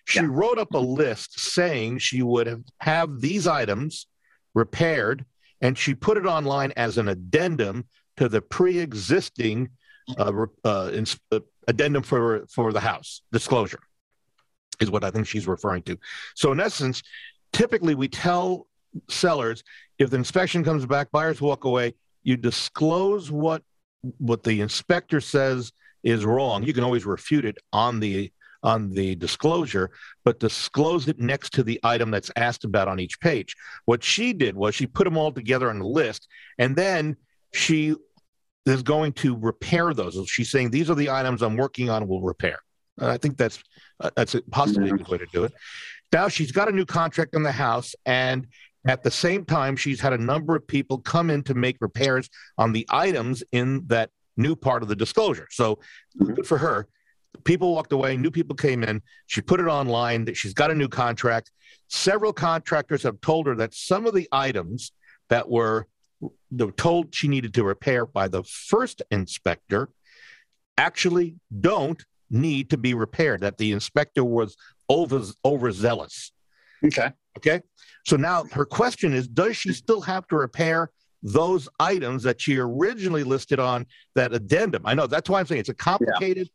She 0.05 0.19
Yeah. 0.19 0.27
wrote 0.29 0.57
up 0.57 0.73
a 0.73 0.77
list 0.79 1.39
saying 1.39 1.99
she 1.99 2.21
would 2.23 2.47
have, 2.47 2.63
have 2.79 3.19
these 3.21 3.47
items 3.47 4.07
repaired, 4.53 5.25
and 5.61 5.77
she 5.77 5.93
put 5.93 6.17
it 6.17 6.25
online 6.25 6.71
as 6.77 6.97
an 6.97 7.07
addendum 7.07 7.87
to 8.18 8.30
the 8.30 8.42
pre-existing 8.42 9.69
uh, 10.18 10.45
uh, 10.63 11.04
uh, 11.31 11.39
addendum 11.68 12.04
for 12.04 12.45
for 12.48 12.74
the 12.74 12.80
house 12.80 13.21
disclosure 13.31 13.80
is 14.80 14.92
what 14.92 15.04
I 15.04 15.12
think 15.12 15.27
she's 15.27 15.48
referring 15.48 15.83
to. 15.83 15.98
So 16.36 16.51
in 16.51 16.60
essence, 16.60 17.04
typically 17.54 17.95
we 17.95 18.07
tell 18.07 18.68
sellers 19.07 19.63
if 20.00 20.10
the 20.10 20.18
inspection 20.18 20.63
comes 20.63 20.86
back, 20.86 21.12
buyers 21.12 21.42
walk 21.42 21.63
away. 21.63 21.95
You 22.24 22.38
disclose 22.38 23.31
what 23.31 23.63
what 24.18 24.44
the 24.44 24.62
inspector 24.62 25.21
says 25.21 25.71
is 26.04 26.25
wrong. 26.25 26.63
You 26.63 26.74
can 26.74 26.83
always 26.83 27.06
refute 27.06 27.45
it 27.45 27.57
on 27.71 28.00
the 28.00 28.31
on 28.63 28.89
the 28.92 29.16
disclosure, 29.16 29.92
but 30.24 30.39
disclose 30.39 31.09
it 31.09 31.19
next 31.19 31.51
to 31.54 31.63
the 31.63 31.80
item 31.83 32.12
that's 32.12 32.31
asked 32.38 32.63
about 32.63 32.88
on 32.88 33.00
each 33.00 33.19
page. 33.19 33.56
What 33.86 34.04
she 34.04 34.31
did 34.31 34.56
was 34.56 34.74
she 34.74 34.88
put 34.88 35.04
them 35.04 35.18
all 35.18 35.33
together 35.33 35.69
on 35.69 35.80
the 35.80 35.86
list, 35.86 36.27
and 36.57 36.75
then 36.75 37.18
she 37.53 37.95
is 38.65 38.81
going 38.83 39.13
to 39.13 39.38
repair 39.38 39.94
those. 39.94 40.17
She's 40.29 40.50
saying 40.50 40.71
these 40.71 40.89
are 40.89 40.95
the 40.95 41.09
items 41.09 41.41
I'm 41.41 41.57
working 41.57 41.89
on. 41.89 42.07
Will 42.07 42.21
repair. 42.21 42.59
And 42.97 43.09
I 43.09 43.17
think 43.17 43.38
that's 43.38 43.61
uh, 44.00 44.11
that's 44.15 44.35
a 44.35 44.41
possibly 44.51 44.89
a 44.89 44.94
good 44.94 45.07
way 45.07 45.17
to 45.17 45.25
do 45.31 45.44
it. 45.44 45.53
Now 46.11 46.27
she's 46.27 46.51
got 46.51 46.69
a 46.69 46.71
new 46.71 46.85
contract 46.85 47.35
in 47.35 47.44
the 47.44 47.51
house, 47.51 47.95
and 48.05 48.47
at 48.85 49.01
the 49.01 49.11
same 49.11 49.45
time, 49.45 49.75
she's 49.75 50.01
had 50.01 50.13
a 50.13 50.17
number 50.17 50.55
of 50.55 50.67
people 50.67 50.97
come 51.00 51.29
in 51.29 51.41
to 51.44 51.53
make 51.53 51.77
repairs 51.79 52.29
on 52.57 52.73
the 52.73 52.85
items 52.89 53.44
in 53.51 53.87
that 53.87 54.09
new 54.35 54.56
part 54.56 54.83
of 54.83 54.89
the 54.89 54.95
disclosure. 54.95 55.47
So 55.51 55.80
Mhm. 56.19 56.35
good 56.35 56.47
for 56.47 56.57
her. 56.57 56.87
People 57.45 57.73
walked 57.73 57.94
away, 57.94 58.16
new 58.18 58.30
people 58.30 58.56
came 58.56 58.83
in. 58.83 59.01
She 59.28 59.42
put 59.42 59.59
it 59.59 59.68
online 59.68 60.25
that 60.25 60.37
she's 60.37 60.54
got 60.54 60.69
a 60.69 60.75
new 60.75 60.87
contract. 60.87 61.51
Several 61.87 62.33
contractors 62.33 63.04
have 63.04 63.21
told 63.21 63.47
her 63.47 63.56
that 63.56 63.73
some 63.73 64.06
of 64.06 64.13
the 64.13 64.28
items 64.31 64.92
that 65.30 65.49
were 65.49 65.87
were 66.57 66.72
told 66.72 67.14
she 67.14 67.28
needed 67.28 67.54
to 67.56 67.64
repair 67.64 68.06
by 68.06 68.28
the 68.28 68.44
first 68.44 69.02
inspector 69.12 69.90
actually 70.78 71.36
don't 71.60 72.04
need 72.30 72.69
to 72.72 72.78
be 72.78 72.94
repaired, 72.94 73.42
that 73.42 73.57
the 73.57 73.72
inspector 73.72 74.24
was 74.24 74.56
over 74.90 75.22
overzealous. 75.45 76.31
Okay. 76.83 77.12
Okay. 77.38 77.62
So 78.06 78.18
now 78.18 78.44
her 78.52 78.66
question 78.66 79.14
is 79.14 79.28
Does 79.28 79.56
she 79.56 79.74
still 79.74 80.02
have 80.02 80.28
to 80.28 80.36
repair 80.36 80.90
those 81.22 81.69
items 81.80 82.24
that 82.24 82.42
she 82.42 82.57
originally 82.57 83.24
listed 83.24 83.60
on 83.60 83.86
that 84.16 84.33
addendum? 84.33 84.83
I 84.86 84.94
know 84.94 85.07
that's 85.07 85.30
why 85.30 85.40
I'm 85.40 85.45
saying 85.45 85.62
it's 85.62 85.69
a 85.69 85.74
complicated 85.74 86.50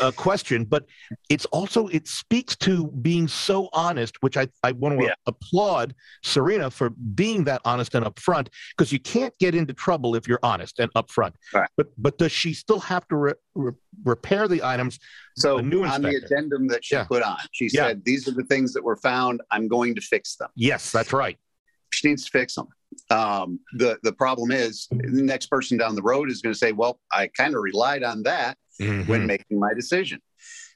uh, 0.00 0.10
question, 0.12 0.64
but 0.64 0.86
it's 1.28 1.44
also, 1.46 1.88
it 1.88 2.08
speaks 2.08 2.56
to 2.56 2.88
being 3.02 3.28
so 3.28 3.68
honest, 3.72 4.16
which 4.22 4.36
I, 4.36 4.48
I 4.62 4.72
want 4.72 4.98
to 4.98 5.04
Yeah. 5.06 5.14
applaud 5.26 5.94
Serena 6.22 6.70
for 6.70 6.90
being 6.90 7.44
that 7.44 7.60
honest 7.64 7.94
and 7.94 8.04
upfront 8.04 8.48
because 8.76 8.92
you 8.92 8.98
can't 9.00 9.36
get 9.38 9.54
into 9.54 9.72
trouble 9.74 10.14
if 10.14 10.26
you're 10.26 10.40
honest 10.42 10.78
and 10.78 10.92
upfront. 10.94 11.32
Right. 11.52 11.68
But, 11.76 11.88
but 11.98 12.18
does 12.18 12.32
she 12.32 12.54
still 12.54 12.80
have 12.80 13.06
to 13.08 13.16
re- 13.16 13.32
re- 13.54 13.72
repair 14.04 14.48
the 14.48 14.62
items? 14.62 14.98
So 15.36 15.58
on 15.58 15.68
the 15.70 16.20
addendum 16.24 16.68
that 16.68 16.84
she 16.84 16.94
Yeah. 16.94 17.04
put 17.04 17.22
on, 17.22 17.38
she 17.52 17.68
Yeah. 17.72 17.88
said, 17.88 18.04
"These 18.04 18.28
are 18.28 18.32
the 18.32 18.44
things 18.44 18.72
that 18.74 18.82
were 18.84 18.96
found. 18.96 19.42
I'm 19.50 19.68
going 19.68 19.94
to 19.96 20.00
fix 20.00 20.36
them." 20.36 20.48
Yes, 20.54 20.92
that's 20.92 21.12
right. 21.12 21.36
She 21.92 22.08
needs 22.08 22.24
to 22.24 22.30
fix 22.30 22.54
them. 22.54 22.68
Um, 23.10 23.58
the 23.76 23.98
the 24.04 24.12
problem 24.12 24.52
is, 24.52 24.86
the 24.90 25.22
next 25.22 25.46
person 25.46 25.76
down 25.76 25.96
the 25.96 26.02
road 26.02 26.30
is 26.30 26.40
going 26.40 26.52
to 26.52 26.58
say, 26.58 26.70
"Well, 26.70 27.00
I 27.12 27.26
kind 27.36 27.54
of 27.56 27.62
relied 27.62 28.04
on 28.04 28.22
that 28.22 28.56
when 28.78 29.04
Mhm. 29.04 29.26
making 29.26 29.58
my 29.58 29.72
decision." 29.74 30.20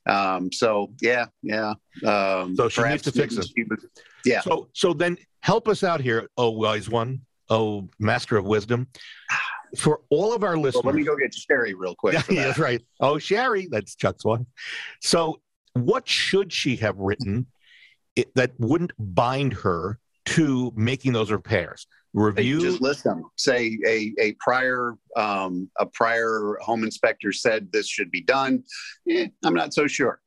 Um, 0.06 0.50
so 0.52 0.94
yeah, 1.00 1.26
yeah. 1.42 1.74
Um, 2.06 2.54
So 2.56 2.68
she 2.68 2.82
needs 2.82 3.02
to 3.02 3.12
fix 3.12 3.34
she 3.34 3.64
was- 3.64 3.86
Yeah. 4.24 4.40
So 4.40 4.68
so 4.72 4.92
then 4.94 5.18
help 5.40 5.68
us 5.68 5.82
out 5.84 6.00
here, 6.00 6.28
oh 6.36 6.50
wise 6.50 6.88
one, 6.88 7.20
oh 7.50 7.88
master 7.98 8.36
of 8.36 8.44
wisdom. 8.44 8.88
For 9.76 10.00
all 10.08 10.32
of 10.32 10.42
our 10.44 10.54
Well, 10.54 10.62
listeners. 10.62 10.84
let 10.86 10.94
me 10.94 11.04
go 11.04 11.14
get 11.14 11.34
Sherry 11.34 11.74
real 11.74 11.94
quick. 11.94 12.14
yeah, 12.14 12.22
that. 12.22 12.34
that's 12.34 12.58
right. 12.58 12.82
Oh, 13.00 13.18
Sherry, 13.18 13.68
that's 13.70 13.94
Chuck's 13.96 14.24
one. 14.24 14.46
So 15.02 15.42
what 15.74 16.08
should 16.08 16.54
she 16.54 16.76
have 16.76 16.96
written 16.96 17.48
it, 18.16 18.34
that 18.34 18.52
wouldn't 18.58 18.92
bind 18.98 19.52
her 19.52 19.98
to 20.26 20.72
making 20.74 21.12
those 21.12 21.30
repairs? 21.30 21.86
Review. 22.14 22.60
Just 22.60 22.80
list 22.80 23.04
them. 23.04 23.24
Say 23.36 23.78
a, 23.86 24.12
a 24.20 24.32
prior 24.40 24.94
um, 25.16 25.70
a 25.78 25.86
prior 25.86 26.56
home 26.60 26.84
inspector 26.84 27.32
said 27.32 27.70
this 27.72 27.88
should 27.88 28.10
be 28.10 28.22
done. 28.22 28.64
Eh, 29.08 29.28
I'm 29.44 29.54
not 29.54 29.74
so 29.74 29.86
sure. 29.86 30.20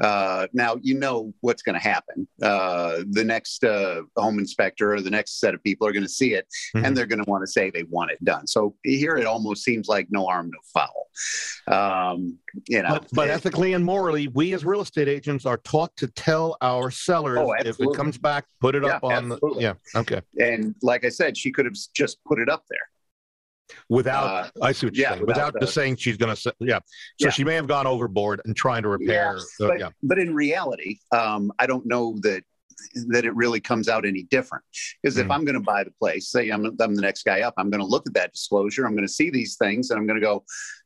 Uh, 0.00 0.46
now 0.52 0.76
you 0.82 0.98
know 0.98 1.32
what's 1.40 1.62
going 1.62 1.74
to 1.74 1.80
happen. 1.80 2.26
Uh, 2.42 3.00
the 3.10 3.22
next 3.24 3.64
uh, 3.64 4.02
home 4.16 4.38
inspector 4.38 4.94
or 4.94 5.00
the 5.00 5.10
next 5.10 5.40
set 5.40 5.54
of 5.54 5.62
people 5.62 5.86
are 5.86 5.92
going 5.92 6.02
to 6.02 6.08
see 6.08 6.34
it, 6.34 6.46
Mhm. 6.74 6.86
and 6.86 6.96
they're 6.96 7.06
going 7.06 7.22
to 7.22 7.30
want 7.30 7.42
to 7.42 7.46
say 7.50 7.70
they 7.70 7.82
want 7.84 8.10
it 8.10 8.22
done. 8.24 8.46
So 8.46 8.74
here 8.82 9.16
it 9.16 9.26
almost 9.26 9.62
seems 9.62 9.88
like 9.88 10.06
no 10.10 10.24
harm, 10.26 10.50
no 10.50 10.58
foul. 10.72 11.06
Um, 11.66 12.38
you 12.68 12.82
know, 12.82 12.88
But, 12.90 13.08
but 13.12 13.28
it- 13.28 13.32
ethically 13.32 13.74
and 13.74 13.84
morally, 13.84 14.28
we 14.28 14.54
as 14.54 14.64
real 14.64 14.80
estate 14.80 15.08
agents 15.08 15.44
are 15.46 15.58
taught 15.58 15.96
to 15.98 16.06
tell 16.08 16.56
our 16.62 16.90
sellers 16.90 17.38
Oh, 17.40 17.52
if 17.52 17.78
it 17.80 17.94
comes 17.94 18.16
back, 18.18 18.46
put 18.60 18.74
it 18.74 18.84
up 18.84 19.04
on 19.04 19.32
absolutely. 19.32 19.54
the. 19.56 19.76
Yeah. 19.94 20.00
Okay. 20.00 20.20
and 20.38 20.74
like 20.82 21.04
I 21.04 21.08
said, 21.10 21.36
she 21.36 21.50
could 21.52 21.66
have 21.66 21.76
just 21.94 22.18
put 22.24 22.38
it 22.40 22.48
up 22.48 22.64
there. 22.70 22.78
Without, 23.88 24.46
Uh, 24.46 24.50
I 24.62 24.72
see 24.72 24.86
what 24.86 24.94
you're 24.96 25.02
yeah, 25.02 25.10
saying. 25.14 25.20
Without, 25.26 25.36
without 25.36 25.52
the 25.54 25.60
the- 25.60 25.66
saying 25.72 25.96
she's 25.96 26.16
going 26.16 26.34
to 26.34 26.54
yeah. 26.60 26.78
So 27.18 27.26
Yeah. 27.26 27.30
she 27.30 27.44
may 27.44 27.54
have 27.54 27.66
gone 27.66 27.86
overboard 27.86 28.40
and 28.44 28.56
trying 28.56 28.82
to 28.82 28.88
repair. 28.88 29.36
uh, 29.36 29.40
but, 29.58 29.78
yeah. 29.80 29.88
but 30.02 30.18
in 30.18 30.34
reality, 30.34 30.98
um, 31.12 31.52
I 31.58 31.66
don't 31.66 31.86
know 31.86 32.16
that 32.22 32.42
that 33.08 33.26
it 33.26 33.34
really 33.36 33.60
comes 33.60 33.90
out 33.90 34.06
any 34.06 34.22
different. 34.22 34.64
Because 35.02 35.18
if 35.18 35.26
Mm. 35.26 35.34
I'm 35.34 35.44
going 35.44 35.54
to 35.54 35.60
buy 35.60 35.84
the 35.84 35.90
place, 36.00 36.28
say 36.30 36.48
I'm, 36.48 36.64
I'm 36.80 36.94
the 36.94 37.02
next 37.02 37.24
guy 37.24 37.42
up, 37.42 37.52
I'm 37.58 37.68
going 37.68 37.82
to 37.82 37.86
look 37.86 38.06
at 38.06 38.14
that 38.14 38.32
disclosure, 38.32 38.86
I'm 38.86 38.94
going 38.94 39.06
to 39.06 39.12
see 39.12 39.28
these 39.28 39.56
things, 39.56 39.90
and 39.90 39.98
I'm 40.00 40.06
going 40.06 40.18
to 40.18 40.24
go, 40.24 40.44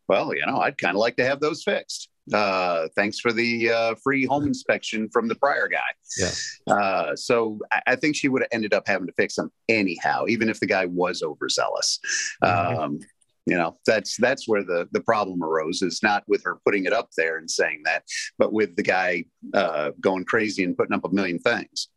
well, 0.08 0.34
you 0.34 0.44
know, 0.44 0.58
I'd 0.58 0.76
kind 0.76 0.96
of 0.96 1.00
like 1.00 1.16
to 1.18 1.24
have 1.24 1.38
those 1.38 1.62
fixed. 1.62 2.08
Uh, 2.32 2.88
thanks 2.96 3.20
for 3.20 3.32
the 3.32 3.70
uh, 3.70 3.94
free 4.02 4.24
home 4.24 4.46
inspection 4.46 5.08
from 5.10 5.28
the 5.28 5.34
prior 5.34 5.68
guy. 5.68 5.78
Yeah. 6.18 6.74
Uh, 6.74 7.16
so 7.16 7.58
I, 7.72 7.82
I 7.88 7.96
think 7.96 8.16
she 8.16 8.28
would 8.28 8.42
have 8.42 8.48
ended 8.52 8.72
up 8.72 8.84
having 8.86 9.06
to 9.06 9.12
fix 9.12 9.34
them 9.34 9.50
anyhow, 9.68 10.24
even 10.28 10.48
if 10.48 10.60
the 10.60 10.66
guy 10.66 10.86
was 10.86 11.22
overzealous. 11.22 11.98
Mhm. 12.42 12.78
Um, 12.78 12.98
you 13.46 13.56
know, 13.56 13.76
that's 13.86 14.16
that's 14.16 14.48
where 14.48 14.62
the 14.64 14.88
the 14.92 15.00
problem 15.00 15.42
arose. 15.42 15.82
Is 15.82 16.02
not 16.02 16.24
with 16.26 16.42
her 16.44 16.56
putting 16.64 16.84
it 16.86 16.92
up 16.92 17.08
there 17.16 17.36
and 17.36 17.50
saying 17.50 17.82
that, 17.84 18.04
but 18.38 18.52
with 18.52 18.74
the 18.76 18.82
guy 18.82 19.24
uh, 19.52 19.90
going 20.00 20.24
crazy 20.24 20.64
and 20.64 20.76
putting 20.76 20.94
up 20.94 21.04
a 21.04 21.10
million 21.10 21.38
things. 21.38 21.88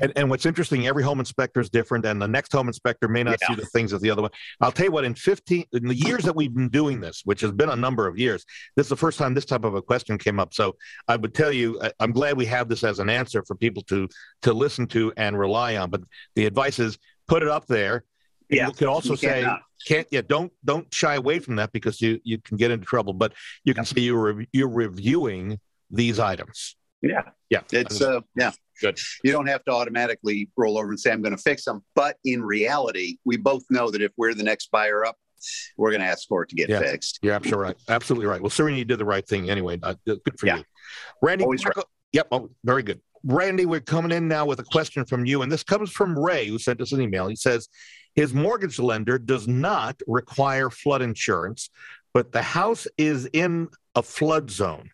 And, 0.00 0.12
and 0.14 0.28
what's 0.30 0.44
interesting, 0.46 0.86
every 0.86 1.02
home 1.02 1.18
inspector 1.20 1.58
is 1.60 1.70
different, 1.70 2.04
and 2.04 2.20
the 2.20 2.28
next 2.28 2.52
home 2.52 2.68
inspector 2.68 3.08
may 3.08 3.22
not 3.22 3.38
Yeah. 3.40 3.48
see 3.48 3.54
the 3.54 3.66
things 3.66 3.92
as 3.92 4.00
the 4.00 4.10
other 4.10 4.22
one. 4.22 4.30
I'll 4.60 4.70
tell 4.70 4.84
you 4.86 4.92
what, 4.92 5.04
in 5.04 5.14
15, 5.14 5.64
in 5.72 5.88
the 5.88 5.94
years 5.94 6.22
that 6.24 6.36
we've 6.36 6.54
been 6.54 6.68
doing 6.68 7.00
this, 7.00 7.22
which 7.24 7.40
has 7.40 7.50
been 7.52 7.70
a 7.70 7.76
number 7.76 8.06
of 8.06 8.18
years, 8.18 8.44
this 8.76 8.86
is 8.86 8.90
the 8.90 8.96
first 8.96 9.18
time 9.18 9.32
this 9.34 9.46
type 9.46 9.64
of 9.64 9.74
a 9.74 9.80
question 9.82 10.18
came 10.18 10.38
up. 10.38 10.52
So 10.54 10.76
I 11.08 11.16
would 11.16 11.34
tell 11.34 11.50
you, 11.50 11.80
I- 11.82 11.92
I'm 12.00 12.12
glad 12.12 12.36
we 12.36 12.44
have 12.46 12.68
this 12.68 12.84
as 12.84 12.98
an 12.98 13.08
answer 13.08 13.42
for 13.46 13.54
people 13.56 13.82
to 13.84 14.08
to 14.42 14.52
listen 14.52 14.86
to 14.88 15.12
and 15.16 15.38
rely 15.38 15.76
on. 15.76 15.90
But 15.90 16.02
the 16.36 16.44
advice 16.46 16.78
is 16.78 16.98
put 17.26 17.42
it 17.42 17.48
up 17.48 17.66
there. 17.66 18.04
Yeah, 18.48 18.68
you 18.68 18.72
could 18.72 18.88
also 18.88 19.10
You 19.10 19.16
say 19.16 19.40
cannot. 19.40 19.60
can't 19.86 20.06
yeah 20.10 20.22
don't 20.26 20.52
don't 20.64 20.92
shy 20.94 21.14
away 21.16 21.38
from 21.40 21.56
that 21.56 21.72
because 21.72 22.00
you 22.00 22.20
you 22.24 22.38
can 22.38 22.56
get 22.56 22.70
into 22.70 22.86
trouble. 22.86 23.12
But 23.12 23.32
you 23.64 23.74
can 23.74 23.84
say 23.84 24.00
you're 24.02 24.44
you're 24.52 24.68
reviewing 24.68 25.58
these 25.90 26.18
items. 26.18 26.76
Yeah, 27.02 27.22
Yeah, 27.50 27.60
it's 27.72 28.00
uh, 28.00 28.20
yeah. 28.36 28.52
Good. 28.80 28.98
You 29.22 29.30
don't 29.32 29.46
have 29.46 29.64
to 29.66 29.70
automatically 29.70 30.50
roll 30.56 30.76
over 30.78 30.88
and 30.88 30.98
say 30.98 31.12
I'm 31.12 31.22
going 31.22 31.36
to 31.36 31.42
fix 31.42 31.64
them, 31.64 31.82
but 31.94 32.16
in 32.24 32.42
reality, 32.42 33.16
we 33.24 33.36
both 33.36 33.62
know 33.70 33.90
that 33.90 34.02
if 34.02 34.12
we're 34.16 34.34
the 34.34 34.42
next 34.42 34.70
buyer 34.70 35.04
up, 35.06 35.16
we're 35.76 35.90
going 35.90 36.00
to 36.00 36.06
ask 36.06 36.26
for 36.28 36.42
it 36.42 36.48
to 36.50 36.56
get 36.56 36.68
Yeah. 36.68 36.80
fixed. 36.80 37.18
You're 37.22 37.34
absolutely 37.34 37.64
right. 37.66 37.76
Absolutely 37.88 38.26
right. 38.26 38.40
Well, 38.40 38.50
Serena, 38.50 38.76
you 38.78 38.84
did 38.84 38.98
the 38.98 39.04
right 39.04 39.26
thing 39.26 39.48
anyway. 39.50 39.78
Uh, 39.82 39.94
good 40.06 40.20
for 40.38 40.46
Yeah. 40.46 40.56
you. 40.58 40.64
Randy, 41.22 41.44
Marco- 41.46 41.84
yep. 42.12 42.26
Oh, 42.32 42.50
very 42.64 42.82
good. 42.82 43.00
Randy, 43.24 43.66
we're 43.66 43.80
coming 43.80 44.12
in 44.12 44.28
now 44.28 44.46
with 44.46 44.60
a 44.60 44.64
question 44.64 45.04
from 45.04 45.24
you, 45.24 45.42
and 45.42 45.50
this 45.50 45.62
comes 45.62 45.90
from 45.90 46.18
Ray, 46.18 46.46
who 46.46 46.58
sent 46.58 46.80
us 46.80 46.92
an 46.92 47.00
email. 47.00 47.28
He 47.28 47.36
says 47.36 47.68
his 48.14 48.32
mortgage 48.32 48.78
lender 48.78 49.18
does 49.18 49.46
not 49.46 50.00
require 50.06 50.70
flood 50.70 51.02
insurance, 51.02 51.70
but 52.14 52.32
the 52.32 52.42
house 52.42 52.86
is 52.96 53.28
in 53.32 53.68
a 53.94 54.02
flood 54.02 54.50
zone. 54.50 54.90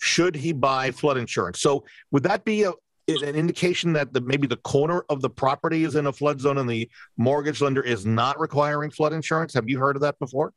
Should 0.00 0.36
he 0.36 0.52
buy 0.52 0.90
flood 0.90 1.16
insurance? 1.16 1.60
So, 1.60 1.84
would 2.10 2.22
that 2.24 2.44
be 2.44 2.64
a 2.64 2.72
an 3.08 3.34
indication 3.36 3.94
that 3.94 4.12
the 4.12 4.20
maybe 4.20 4.46
the 4.46 4.58
corner 4.58 5.02
of 5.08 5.22
the 5.22 5.30
property 5.30 5.84
is 5.84 5.96
in 5.96 6.06
a 6.06 6.12
flood 6.12 6.40
zone 6.40 6.58
and 6.58 6.68
the 6.68 6.90
mortgage 7.16 7.62
lender 7.62 7.80
is 7.80 8.04
not 8.04 8.38
requiring 8.38 8.90
flood 8.90 9.12
insurance? 9.12 9.54
Have 9.54 9.68
you 9.68 9.78
heard 9.78 9.96
of 9.96 10.02
that 10.02 10.18
before? 10.18 10.52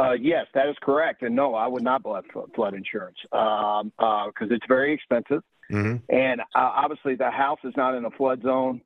Uh, 0.00 0.12
yes, 0.12 0.46
that 0.54 0.68
is 0.68 0.76
correct. 0.80 1.22
And 1.22 1.36
no, 1.36 1.54
I 1.54 1.66
would 1.66 1.82
not 1.82 2.02
buy 2.02 2.20
flood 2.54 2.74
insurance 2.74 3.18
because 3.22 3.82
um, 3.84 3.92
uh 3.98 4.30
it's 4.40 4.66
very 4.68 4.94
expensive. 4.94 5.42
Mm-hmm. 5.70 5.96
And 6.12 6.40
uh, 6.40 6.44
obviously, 6.54 7.14
the 7.16 7.30
house 7.30 7.58
is 7.64 7.74
not 7.76 7.94
in 7.94 8.04
a 8.04 8.10
flood 8.10 8.42
zone. 8.42 8.80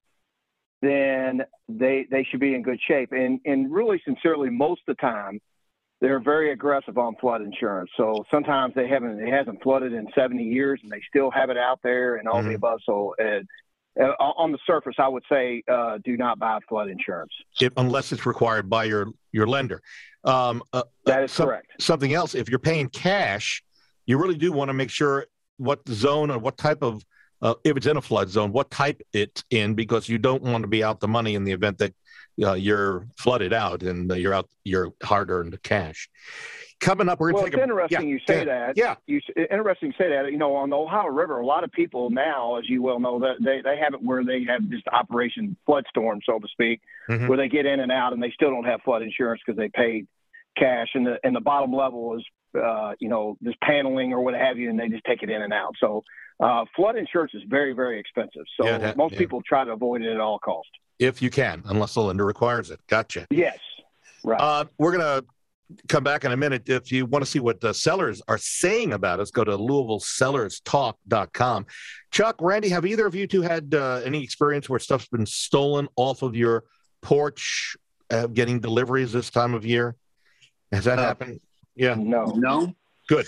Then 0.83 1.43
they 1.69 2.07
they 2.11 2.27
should 2.31 2.41
be 2.41 2.55
in 2.55 2.63
good 2.63 2.81
shape. 2.87 3.13
And 3.13 3.41
and 3.45 3.73
really, 3.73 4.01
sincerely, 4.05 4.51
most 4.51 4.83
of 4.89 4.97
the 4.97 5.01
time, 5.01 5.41
they're 6.01 6.21
very 6.21 6.53
aggressive 6.53 6.99
on 6.99 7.15
flood 7.21 7.41
insurance. 7.43 7.91
So 7.97 8.25
sometimes 8.31 8.75
they 8.75 8.89
haven't 8.89 9.21
it 9.21 9.33
hasn't 9.33 9.63
flooded 9.63 9.93
in 9.93 10.09
70 10.15 10.43
years, 10.43 10.81
and 10.83 10.91
they 10.91 11.01
still 11.09 11.31
have 11.31 11.49
it 11.49 11.57
out 11.57 11.81
there 11.83 12.17
and 12.17 12.29
all 12.29 12.43
Mhm. 12.43 12.49
the 12.49 12.55
above. 12.55 12.81
So. 12.85 13.15
Uh, 13.21 13.41
uh, 13.97 14.07
on 14.19 14.51
the 14.51 14.59
surface, 14.67 14.97
I 14.99 15.07
would 15.07 15.23
say 15.31 15.63
uh, 15.71 15.99
do 16.05 16.17
not 16.17 16.41
buy 16.41 16.59
flood 16.69 16.89
insurance. 16.89 17.31
if, 17.61 17.73
unless 17.77 18.11
it's 18.11 18.27
required 18.27 18.69
by 18.69 18.83
your 18.83 19.07
your 19.31 19.47
lender. 19.47 19.81
Um, 20.25 20.63
uh, 20.73 20.83
That 21.07 21.25
is 21.25 21.33
some- 21.33 21.49
correct. 21.49 21.83
Something 21.83 22.15
else, 22.15 22.35
if 22.35 22.49
you're 22.49 22.59
paying 22.59 22.89
cash, 22.89 23.63
you 24.07 24.19
really 24.19 24.37
do 24.37 24.53
want 24.53 24.69
to 24.69 24.73
make 24.75 24.91
sure 24.91 25.27
what 25.57 25.87
zone 25.89 26.31
or 26.31 26.39
what 26.39 26.57
type 26.57 26.83
of, 26.83 27.05
uh, 27.43 27.55
if 27.65 27.77
it's 27.77 27.87
in 27.87 27.97
a 27.97 28.03
flood 28.03 28.29
zone, 28.29 28.53
what 28.53 28.71
type 28.71 29.01
it's 29.13 29.45
in, 29.51 29.75
because 29.75 30.09
you 30.09 30.19
don't 30.19 30.43
want 30.43 30.63
to 30.63 30.69
be 30.69 30.83
out 30.83 31.01
the 31.01 31.09
money 31.09 31.35
in 31.35 31.45
the 31.45 31.53
event 31.53 31.79
that 31.79 31.95
uh, 32.43 32.55
you're 32.55 33.07
flooded 33.17 33.53
out 33.53 33.83
and 33.83 34.11
uh, 34.11 34.15
you're 34.15 34.35
out 34.35 34.49
your 34.65 34.93
hard-earned 35.03 35.63
cash. 35.63 36.09
Coming 36.85 37.09
up, 37.09 37.19
we're 37.21 37.33
Well, 37.33 37.43
going 37.43 37.47
it's 37.47 37.55
to 37.55 37.57
take 37.57 37.61
a 37.61 37.73
interesting 37.73 38.09
you 38.09 38.19
say 38.27 38.45
that. 38.45 38.77
yeah. 38.77 38.95
You, 39.07 39.21
interesting 39.51 39.89
you 39.89 39.95
say 39.99 40.11
that. 40.11 40.31
You 40.31 40.39
know, 40.39 40.55
on 40.55 40.71
the 40.71 40.77
Ohio 40.77 41.07
River, 41.09 41.41
a 41.41 41.47
lot 41.47 41.65
of 41.65 41.73
people 41.73 42.11
now, 42.11 42.57
as 42.57 42.69
you 42.69 42.83
well 42.83 43.01
know, 43.01 43.19
that 43.21 43.37
they, 43.41 43.61
they 43.63 43.79
have 43.79 43.95
it 43.95 44.03
where 44.03 44.23
they 44.25 44.45
have 44.45 44.69
just 44.69 44.87
Operation 44.89 45.57
Flood 45.67 45.85
Storm, 45.89 46.21
so 46.27 46.39
to 46.39 46.49
speak, 46.49 46.81
Mhm. 47.09 47.29
where 47.29 47.39
they 47.39 47.49
get 47.49 47.67
in 47.67 47.81
and 47.81 47.91
out, 47.91 48.13
and 48.13 48.23
they 48.23 48.31
still 48.31 48.51
don't 48.51 48.65
have 48.65 48.83
flood 48.83 49.03
insurance 49.03 49.41
because 49.45 49.57
they 49.59 49.69
paid 49.69 50.07
cash, 50.57 50.89
and 50.95 51.07
the 51.07 51.19
and 51.25 51.35
the 51.35 51.41
bottom 51.41 51.73
level 51.73 52.17
is, 52.17 52.25
uh, 52.63 52.93
you 53.01 53.09
know, 53.09 53.37
just 53.43 53.59
paneling 53.61 54.13
or 54.13 54.21
what 54.23 54.35
have 54.35 54.59
you, 54.59 54.71
and 54.71 54.79
they 54.79 54.89
just 54.89 55.05
take 55.05 55.23
it 55.23 55.31
in 55.31 55.43
and 55.43 55.53
out. 55.53 55.75
So, 55.81 56.05
uh, 56.41 56.65
flood 56.77 56.97
insurance 56.97 57.33
is 57.35 57.43
very 57.49 57.73
very 57.73 57.99
expensive. 57.99 58.45
So 58.61 58.67
Yeah, 58.67 58.79
that- 58.79 58.97
most 58.97 59.13
yeah. 59.13 59.19
people 59.19 59.43
try 59.43 59.65
to 59.65 59.73
avoid 59.73 60.03
it 60.03 60.13
at 60.13 60.21
all 60.21 60.39
costs. 60.39 60.71
if 61.01 61.21
you 61.21 61.29
can, 61.29 61.61
unless 61.67 61.95
the 61.95 62.01
lender 62.01 62.25
requires 62.25 62.71
it. 62.71 62.79
Gotcha. 62.87 63.27
Yes, 63.31 63.59
right. 64.23 64.41
Uh, 64.41 64.65
we're 64.79 64.97
going 64.97 65.03
to 65.03 65.27
come 65.89 66.05
back 66.05 66.25
in 66.25 66.33
a 66.33 66.37
minute. 66.37 66.69
If 66.69 66.93
you 66.93 67.07
want 67.07 67.25
to 67.25 67.31
see 67.31 67.41
what 67.41 67.61
the 67.61 67.73
sellers 67.73 68.21
are 68.29 68.39
saying 68.39 68.93
about 68.93 69.21
us, 69.21 69.31
go 69.31 69.45
to 69.45 69.57
LouisvilleSellersTalk.com. 70.45 71.67
Chuck, 72.11 72.37
Randy, 72.41 72.69
have 72.69 72.85
either 72.87 73.07
of 73.07 73.15
you 73.15 73.27
two 73.27 73.43
had 73.43 73.75
uh, 73.75 74.01
any 74.05 74.23
experience 74.23 74.69
where 74.69 74.79
stuff's 74.79 75.09
been 75.09 75.27
stolen 75.27 75.89
off 75.97 76.23
of 76.23 76.35
your 76.37 76.65
porch, 77.03 77.77
uh, 78.11 78.27
getting 78.29 78.61
deliveries 78.61 79.13
this 79.13 79.31
time 79.31 79.55
of 79.55 79.65
year? 79.65 79.97
Has 80.73 80.85
that 80.85 80.99
Uh, 80.99 81.03
happened? 81.03 81.41
Yeah, 81.75 81.95
no. 81.99 82.25
No, 82.37 82.73
good. 83.09 83.27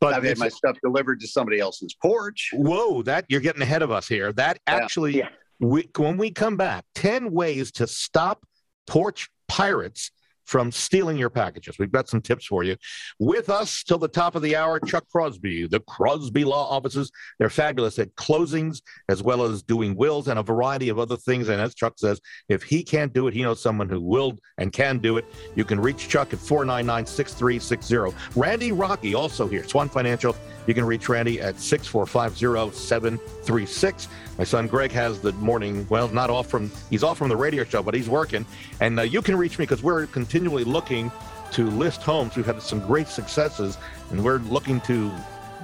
But 0.00 0.14
I've 0.14 0.22
had 0.24 0.38
my 0.38 0.48
stuff 0.48 0.76
delivered 0.82 1.20
to 1.20 1.26
somebody 1.28 1.58
else's 1.60 1.94
porch. 2.00 2.50
whoa, 2.52 3.02
that 3.02 3.24
you're 3.28 3.40
getting 3.40 3.62
ahead 3.62 3.82
of 3.82 3.90
us 3.90 4.06
here. 4.08 4.32
That 4.32 4.58
Yeah. 4.66 4.74
actually, 4.76 5.16
Yeah. 5.18 5.28
we, 5.58 5.88
when 5.96 6.16
we 6.16 6.30
come 6.30 6.56
back, 6.56 6.84
10 6.94 7.32
ways 7.32 7.72
to 7.72 7.86
stop 7.86 8.44
porch 8.86 9.28
pirates 9.48 10.10
from 10.48 10.72
stealing 10.72 11.18
your 11.18 11.28
packages. 11.28 11.78
We've 11.78 11.92
got 11.92 12.08
some 12.08 12.22
tips 12.22 12.46
for 12.46 12.62
you. 12.62 12.76
With 13.18 13.50
us 13.50 13.82
till 13.82 13.98
the 13.98 14.08
top 14.08 14.34
of 14.34 14.40
the 14.40 14.56
hour, 14.56 14.80
Chuck 14.80 15.04
Crosby, 15.12 15.66
the 15.66 15.80
Crosby 15.80 16.42
Law 16.42 16.70
Offices. 16.70 17.12
They're 17.38 17.50
fabulous 17.50 17.98
at 17.98 18.14
closings 18.14 18.80
as 19.10 19.22
well 19.22 19.42
as 19.42 19.62
doing 19.62 19.94
wills 19.94 20.26
and 20.26 20.38
a 20.38 20.42
variety 20.42 20.88
of 20.88 20.98
other 20.98 21.18
things. 21.18 21.50
And 21.50 21.60
as 21.60 21.74
Chuck 21.74 21.98
says, 21.98 22.18
if 22.48 22.62
he 22.62 22.82
can't 22.82 23.12
do 23.12 23.26
it, 23.28 23.34
he 23.34 23.42
knows 23.42 23.60
someone 23.60 23.90
who 23.90 24.00
will 24.00 24.38
and 24.56 24.72
can 24.72 24.98
do 24.98 25.18
it. 25.18 25.26
You 25.54 25.66
can 25.66 25.78
reach 25.78 26.08
Chuck 26.08 26.32
at 26.32 26.38
499 26.38 27.04
6360. 27.04 28.16
Randy 28.34 28.72
Rocky, 28.72 29.14
also 29.14 29.46
here, 29.46 29.68
Swan 29.68 29.90
Financial. 29.90 30.34
You 30.66 30.72
can 30.72 30.84
reach 30.84 31.10
Randy 31.10 31.40
at 31.42 31.60
645 31.60 32.74
736. 32.74 34.08
My 34.38 34.44
son 34.44 34.68
Greg 34.68 34.92
has 34.92 35.20
the 35.20 35.32
morning, 35.32 35.84
well, 35.90 36.06
not 36.08 36.30
off 36.30 36.46
from, 36.46 36.70
he's 36.90 37.02
off 37.02 37.18
from 37.18 37.28
the 37.28 37.36
radio 37.36 37.64
show, 37.64 37.82
but 37.82 37.92
he's 37.92 38.08
working. 38.08 38.46
And 38.80 39.00
uh, 39.00 39.02
you 39.02 39.20
can 39.20 39.36
reach 39.36 39.58
me 39.58 39.64
because 39.64 39.82
we're 39.82 40.06
continually 40.06 40.62
looking 40.62 41.10
to 41.52 41.68
list 41.70 42.02
homes. 42.02 42.36
We've 42.36 42.46
had 42.46 42.62
some 42.62 42.80
great 42.86 43.08
successes 43.08 43.78
and 44.10 44.24
we're 44.24 44.38
looking 44.38 44.80
to 44.82 45.10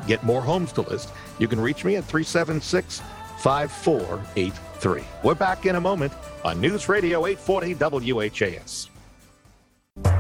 get 0.09 0.25
more 0.25 0.41
homes 0.41 0.73
to 0.73 0.81
list. 0.83 1.11
You 1.39 1.47
can 1.47 1.61
reach 1.61 1.85
me 1.85 1.95
at 1.97 2.05
376 2.05 3.01
5483. 3.39 5.05
We're 5.23 5.35
back 5.35 5.67
in 5.67 5.77
a 5.77 5.81
moment 5.81 6.13
on 6.45 6.61
News 6.61 6.89
Radio 6.89 7.27
840 7.27 7.75
WHAS. 8.13 8.91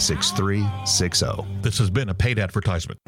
6360. 0.00 1.26
This 1.62 1.78
has 1.78 1.90
been 1.90 2.08
a 2.08 2.14
paid 2.14 2.38
advertisement. 2.38 3.00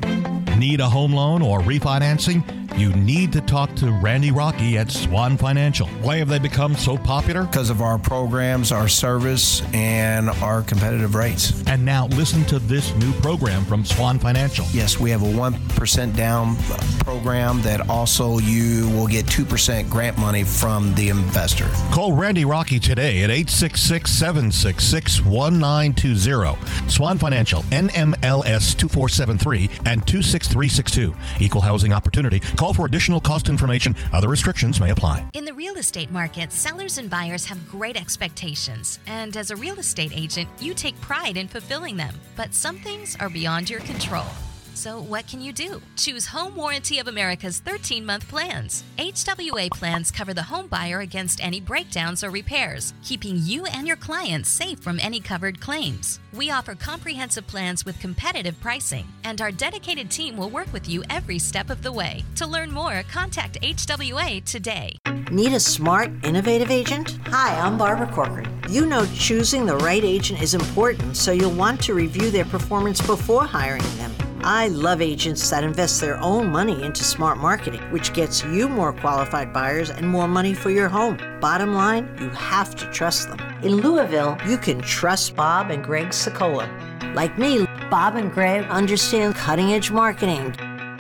Need 0.58 0.80
a 0.80 0.88
home 0.88 1.12
loan 1.12 1.42
or 1.42 1.60
refinancing? 1.60 2.62
You 2.78 2.90
need 2.94 3.32
to 3.32 3.40
talk 3.42 3.74
to 3.76 3.90
Randy 3.90 4.30
Rocky 4.30 4.78
at 4.78 4.90
Swan 4.90 5.36
Financial. 5.36 5.86
Why 6.00 6.16
have 6.16 6.28
they 6.28 6.38
become 6.38 6.74
so 6.74 6.96
popular? 6.96 7.44
Because 7.44 7.68
of 7.68 7.82
our 7.82 7.98
programs, 7.98 8.72
our 8.72 8.88
service, 8.88 9.62
and 9.74 10.30
our 10.30 10.62
competitive 10.62 11.14
rates. 11.14 11.62
And 11.66 11.84
now 11.84 12.06
listen 12.08 12.44
to 12.46 12.58
this 12.58 12.94
new 12.96 13.12
program 13.14 13.64
from 13.66 13.84
Swan 13.84 14.18
Financial. 14.18 14.64
Yes, 14.72 14.98
we 14.98 15.10
have 15.10 15.22
a 15.22 15.26
1% 15.26 16.16
down 16.16 16.56
program 17.04 17.60
that 17.62 17.88
also 17.90 18.38
you 18.38 18.88
will 18.90 19.06
get 19.06 19.26
2% 19.26 19.90
grant 19.90 20.16
money 20.18 20.44
from 20.44 20.94
the 20.94 21.10
investor. 21.10 21.68
Call 21.92 22.14
Randy 22.14 22.44
Rocky 22.44 22.80
today 22.80 23.22
at 23.22 23.30
866 23.30 24.10
766 24.10 25.20
1920. 25.20 26.88
Swan 26.88 27.18
Financial, 27.18 27.62
NMLS 27.64 28.76
2473 28.76 29.70
and 29.84 30.06
26362. 30.48 31.14
Equal 31.44 31.60
housing 31.60 31.92
opportunity. 31.92 32.40
Call 32.40 32.74
for 32.74 32.86
additional 32.86 33.20
cost 33.20 33.48
information. 33.48 33.94
Other 34.12 34.28
restrictions 34.28 34.80
may 34.80 34.90
apply. 34.90 35.26
In 35.34 35.44
the 35.44 35.54
real 35.54 35.76
estate 35.76 36.10
market, 36.10 36.52
sellers 36.52 36.98
and 36.98 37.08
buyers 37.08 37.44
have 37.46 37.68
great 37.68 37.96
expectations. 37.96 38.98
And 39.06 39.36
as 39.36 39.50
a 39.50 39.56
real 39.56 39.78
estate 39.78 40.12
agent, 40.14 40.48
you 40.60 40.74
take 40.74 41.00
pride 41.00 41.36
in 41.36 41.48
fulfilling 41.48 41.96
them. 41.96 42.14
But 42.36 42.54
some 42.54 42.76
things 42.76 43.16
are 43.20 43.30
beyond 43.30 43.70
your 43.70 43.80
control. 43.80 44.26
So, 44.74 45.00
what 45.00 45.26
can 45.26 45.40
you 45.40 45.52
do? 45.52 45.80
Choose 45.96 46.26
Home 46.26 46.56
Warranty 46.56 46.98
of 46.98 47.06
America's 47.06 47.58
13 47.58 48.04
month 48.04 48.26
plans. 48.28 48.84
HWA 48.98 49.70
plans 49.70 50.10
cover 50.10 50.32
the 50.34 50.42
home 50.42 50.66
buyer 50.66 51.00
against 51.00 51.44
any 51.44 51.60
breakdowns 51.60 52.24
or 52.24 52.30
repairs, 52.30 52.94
keeping 53.04 53.36
you 53.38 53.66
and 53.66 53.86
your 53.86 53.96
clients 53.96 54.48
safe 54.48 54.78
from 54.78 54.98
any 55.00 55.20
covered 55.20 55.60
claims. 55.60 56.20
We 56.32 56.50
offer 56.50 56.74
comprehensive 56.74 57.46
plans 57.46 57.84
with 57.84 58.00
competitive 58.00 58.58
pricing, 58.60 59.06
and 59.24 59.40
our 59.40 59.52
dedicated 59.52 60.10
team 60.10 60.36
will 60.36 60.50
work 60.50 60.72
with 60.72 60.88
you 60.88 61.04
every 61.10 61.38
step 61.38 61.68
of 61.68 61.82
the 61.82 61.92
way. 61.92 62.24
To 62.36 62.46
learn 62.46 62.70
more, 62.70 63.02
contact 63.10 63.60
HWA 63.60 64.42
today. 64.44 64.96
Need 65.30 65.52
a 65.52 65.60
smart, 65.60 66.10
innovative 66.24 66.70
agent? 66.70 67.18
Hi, 67.26 67.58
I'm 67.58 67.76
Barbara 67.76 68.10
Corcoran. 68.12 68.48
You 68.68 68.86
know 68.86 69.06
choosing 69.14 69.66
the 69.66 69.76
right 69.76 70.04
agent 70.04 70.40
is 70.40 70.54
important, 70.54 71.16
so 71.16 71.32
you'll 71.32 71.52
want 71.52 71.80
to 71.82 71.94
review 71.94 72.30
their 72.30 72.44
performance 72.46 73.00
before 73.00 73.44
hiring 73.44 73.82
them. 73.98 74.12
I 74.44 74.66
love 74.68 75.00
agents 75.00 75.48
that 75.50 75.62
invest 75.62 76.00
their 76.00 76.16
own 76.18 76.50
money 76.50 76.82
into 76.82 77.04
smart 77.04 77.38
marketing, 77.38 77.80
which 77.92 78.12
gets 78.12 78.42
you 78.44 78.68
more 78.68 78.92
qualified 78.92 79.52
buyers 79.52 79.88
and 79.88 80.08
more 80.08 80.26
money 80.26 80.52
for 80.52 80.68
your 80.68 80.88
home. 80.88 81.16
Bottom 81.40 81.74
line, 81.74 82.12
you 82.20 82.28
have 82.30 82.74
to 82.74 82.86
trust 82.86 83.28
them. 83.28 83.38
In 83.62 83.76
Louisville, 83.76 84.36
you 84.44 84.58
can 84.58 84.80
trust 84.80 85.36
Bob 85.36 85.70
and 85.70 85.84
Greg 85.84 86.08
Sokoler. 86.08 86.68
Like 87.14 87.38
me, 87.38 87.66
Bob 87.88 88.16
and 88.16 88.32
Greg 88.32 88.64
understand 88.64 89.36
cutting 89.36 89.74
edge 89.74 89.92
marketing. 89.92 90.56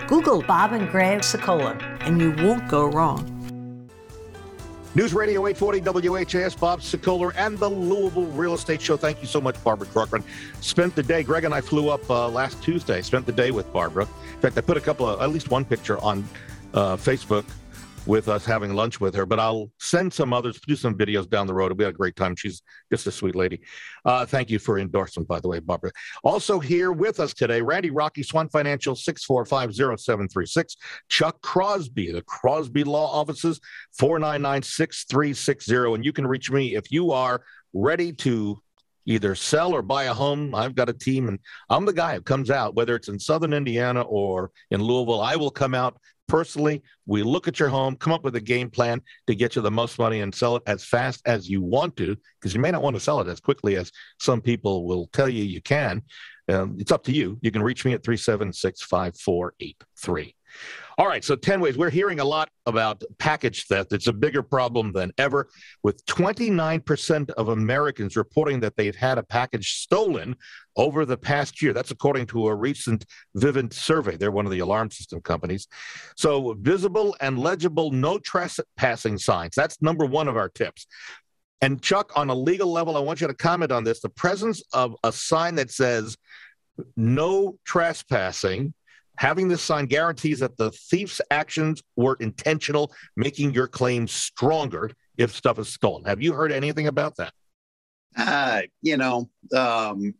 Google 0.06 0.42
Bob 0.42 0.72
and 0.72 0.88
Greg 0.88 1.22
Sokoler, 1.22 1.76
and 2.02 2.20
you 2.20 2.30
won't 2.44 2.68
go 2.68 2.86
wrong. 2.86 3.31
News 4.94 5.14
Radio 5.14 5.46
840 5.46 6.10
WHAS, 6.10 6.54
Bob 6.54 6.80
Sokoler, 6.80 7.32
and 7.36 7.58
the 7.58 7.68
Louisville 7.68 8.26
Real 8.26 8.52
Estate 8.52 8.82
Show. 8.82 8.98
Thank 8.98 9.22
you 9.22 9.26
so 9.26 9.40
much, 9.40 9.62
Barbara 9.64 9.86
Corcoran. 9.86 10.22
Spent 10.60 10.94
the 10.94 11.02
day, 11.02 11.22
Greg 11.22 11.44
and 11.44 11.54
I 11.54 11.62
flew 11.62 11.88
up 11.88 12.08
uh, 12.10 12.28
last 12.28 12.62
Tuesday, 12.62 13.00
spent 13.00 13.24
the 13.24 13.32
day 13.32 13.52
with 13.52 13.72
Barbara. 13.72 14.06
In 14.34 14.40
fact, 14.40 14.58
I 14.58 14.60
put 14.60 14.76
a 14.76 14.82
couple 14.82 15.08
of, 15.08 15.22
at 15.22 15.30
least 15.30 15.50
one 15.50 15.64
picture 15.64 15.96
on 15.98 16.28
uh, 16.74 16.96
Facebook 16.96 17.46
with 18.06 18.28
us 18.28 18.44
having 18.44 18.74
lunch 18.74 19.00
with 19.00 19.14
her, 19.14 19.24
but 19.24 19.38
I'll 19.38 19.70
send 19.78 20.12
some 20.12 20.32
others, 20.32 20.60
do 20.66 20.74
some 20.74 20.96
videos 20.96 21.28
down 21.28 21.46
the 21.46 21.54
road. 21.54 21.66
It'll 21.66 21.76
be 21.76 21.84
a 21.84 21.92
great 21.92 22.16
time. 22.16 22.34
She's 22.36 22.62
just 22.90 23.06
a 23.06 23.12
sweet 23.12 23.34
lady. 23.36 23.60
Uh, 24.04 24.26
thank 24.26 24.50
you 24.50 24.58
for 24.58 24.78
endorsement, 24.78 25.28
by 25.28 25.40
the 25.40 25.48
way, 25.48 25.60
Barbara. 25.60 25.92
Also 26.24 26.58
here 26.58 26.92
with 26.92 27.20
us 27.20 27.32
today, 27.32 27.62
Randy 27.62 27.90
Rocky, 27.90 28.22
Swan 28.22 28.48
Financial, 28.48 28.94
6450736. 28.94 30.76
Chuck 31.08 31.40
Crosby, 31.42 32.10
the 32.12 32.22
Crosby 32.22 32.84
Law 32.84 33.10
Offices, 33.10 33.60
4996360. 34.00 35.94
And 35.94 36.04
you 36.04 36.12
can 36.12 36.26
reach 36.26 36.50
me 36.50 36.74
if 36.74 36.90
you 36.90 37.12
are 37.12 37.42
ready 37.72 38.12
to 38.12 38.60
either 39.06 39.34
sell 39.34 39.74
or 39.74 39.82
buy 39.82 40.04
a 40.04 40.14
home. 40.14 40.54
I've 40.54 40.74
got 40.74 40.88
a 40.88 40.92
team, 40.92 41.28
and 41.28 41.38
I'm 41.68 41.84
the 41.84 41.92
guy 41.92 42.14
who 42.14 42.22
comes 42.22 42.50
out, 42.50 42.74
whether 42.74 42.94
it's 42.94 43.08
in 43.08 43.18
Southern 43.18 43.52
Indiana 43.52 44.02
or 44.02 44.50
in 44.70 44.82
Louisville. 44.82 45.20
I 45.20 45.36
will 45.36 45.50
come 45.50 45.74
out 45.74 45.96
personally. 46.28 46.82
We 47.06 47.22
look 47.22 47.48
at 47.48 47.60
your 47.60 47.68
home, 47.68 47.96
come 47.96 48.12
up 48.12 48.24
with 48.24 48.36
a 48.36 48.40
game 48.40 48.70
plan 48.70 49.02
to 49.26 49.34
get 49.34 49.56
you 49.56 49.62
the 49.62 49.70
most 49.70 49.98
money 49.98 50.20
and 50.20 50.34
sell 50.34 50.56
it 50.56 50.62
as 50.66 50.84
fast 50.84 51.20
as 51.26 51.48
you 51.48 51.60
want 51.60 51.96
to, 51.96 52.16
because 52.40 52.54
you 52.54 52.60
may 52.60 52.70
not 52.70 52.82
want 52.82 52.96
to 52.96 53.00
sell 53.00 53.20
it 53.20 53.28
as 53.28 53.40
quickly 53.40 53.76
as 53.76 53.92
some 54.18 54.40
people 54.40 54.86
will 54.86 55.08
tell 55.12 55.28
you 55.28 55.44
you 55.44 55.60
can. 55.60 56.02
Um, 56.48 56.76
it's 56.78 56.92
up 56.92 57.04
to 57.04 57.12
you. 57.12 57.38
You 57.40 57.50
can 57.50 57.62
reach 57.62 57.84
me 57.84 57.92
at 57.92 58.02
376 58.02 58.82
5483. 58.82 60.34
All 60.98 61.06
right, 61.06 61.24
so 61.24 61.34
10 61.34 61.60
ways. 61.60 61.78
We're 61.78 61.90
hearing 61.90 62.20
a 62.20 62.24
lot 62.24 62.50
about 62.66 63.02
package 63.18 63.66
theft. 63.66 63.92
It's 63.92 64.08
a 64.08 64.12
bigger 64.12 64.42
problem 64.42 64.92
than 64.92 65.10
ever, 65.16 65.48
with 65.82 66.04
29% 66.06 67.30
of 67.30 67.48
Americans 67.48 68.14
reporting 68.14 68.60
that 68.60 68.76
they've 68.76 68.94
had 68.94 69.16
a 69.16 69.22
package 69.22 69.80
stolen 69.80 70.36
over 70.76 71.06
the 71.06 71.16
past 71.16 71.62
year. 71.62 71.72
That's 71.72 71.90
according 71.90 72.26
to 72.26 72.48
a 72.48 72.54
recent 72.54 73.06
Vivint 73.36 73.72
survey. 73.72 74.16
They're 74.16 74.30
one 74.30 74.44
of 74.44 74.52
the 74.52 74.58
alarm 74.58 74.90
system 74.90 75.20
companies. 75.22 75.66
So, 76.16 76.54
visible 76.60 77.16
and 77.20 77.38
legible 77.38 77.90
no 77.90 78.18
trespassing 78.18 79.18
signs. 79.18 79.54
That's 79.54 79.80
number 79.80 80.04
one 80.04 80.28
of 80.28 80.36
our 80.36 80.50
tips. 80.50 80.86
And 81.62 81.80
Chuck, 81.80 82.12
on 82.16 82.28
a 82.28 82.34
legal 82.34 82.70
level, 82.70 82.96
I 82.96 83.00
want 83.00 83.20
you 83.20 83.28
to 83.28 83.34
comment 83.34 83.72
on 83.72 83.84
this. 83.84 84.00
The 84.00 84.08
presence 84.08 84.62
of 84.72 84.96
a 85.04 85.12
sign 85.12 85.54
that 85.54 85.70
says 85.70 86.18
no 86.96 87.56
trespassing 87.64 88.74
Having 89.22 89.46
this 89.46 89.62
sign 89.62 89.86
guarantees 89.86 90.40
that 90.40 90.56
the 90.56 90.72
thief's 90.72 91.20
actions 91.30 91.80
were 91.94 92.16
intentional, 92.18 92.92
making 93.14 93.54
your 93.54 93.68
claim 93.68 94.08
stronger 94.08 94.90
if 95.16 95.32
stuff 95.32 95.60
is 95.60 95.68
stolen. 95.68 96.02
Have 96.06 96.20
you 96.20 96.32
heard 96.32 96.50
anything 96.50 96.88
about 96.88 97.14
that? 97.18 97.32
Uh, 98.18 98.62
you 98.82 98.96
know, 98.96 99.30
um, 99.56 100.12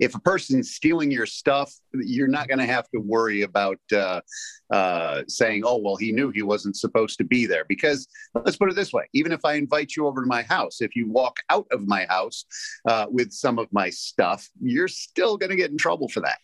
if 0.00 0.14
a 0.14 0.18
person's 0.20 0.70
stealing 0.70 1.10
your 1.10 1.26
stuff, 1.26 1.70
you're 1.92 2.28
not 2.28 2.48
going 2.48 2.58
to 2.58 2.64
have 2.64 2.88
to 2.94 2.98
worry 2.98 3.42
about 3.42 3.78
uh, 3.92 4.22
uh, 4.70 5.22
saying, 5.28 5.62
oh, 5.66 5.76
well, 5.76 5.96
he 5.96 6.10
knew 6.10 6.30
he 6.30 6.42
wasn't 6.42 6.76
supposed 6.76 7.18
to 7.18 7.24
be 7.24 7.44
there. 7.44 7.66
Because 7.68 8.08
let's 8.34 8.56
put 8.56 8.70
it 8.70 8.74
this 8.74 8.90
way 8.90 9.06
even 9.12 9.32
if 9.32 9.44
I 9.44 9.56
invite 9.56 9.94
you 9.94 10.06
over 10.06 10.22
to 10.22 10.26
my 10.26 10.40
house, 10.40 10.80
if 10.80 10.96
you 10.96 11.10
walk 11.10 11.36
out 11.50 11.66
of 11.72 11.86
my 11.86 12.06
house 12.08 12.46
uh, 12.88 13.04
with 13.10 13.32
some 13.32 13.58
of 13.58 13.70
my 13.70 13.90
stuff, 13.90 14.48
you're 14.62 14.88
still 14.88 15.36
going 15.36 15.50
to 15.50 15.56
get 15.56 15.70
in 15.70 15.76
trouble 15.76 16.08
for 16.08 16.20
that. 16.20 16.38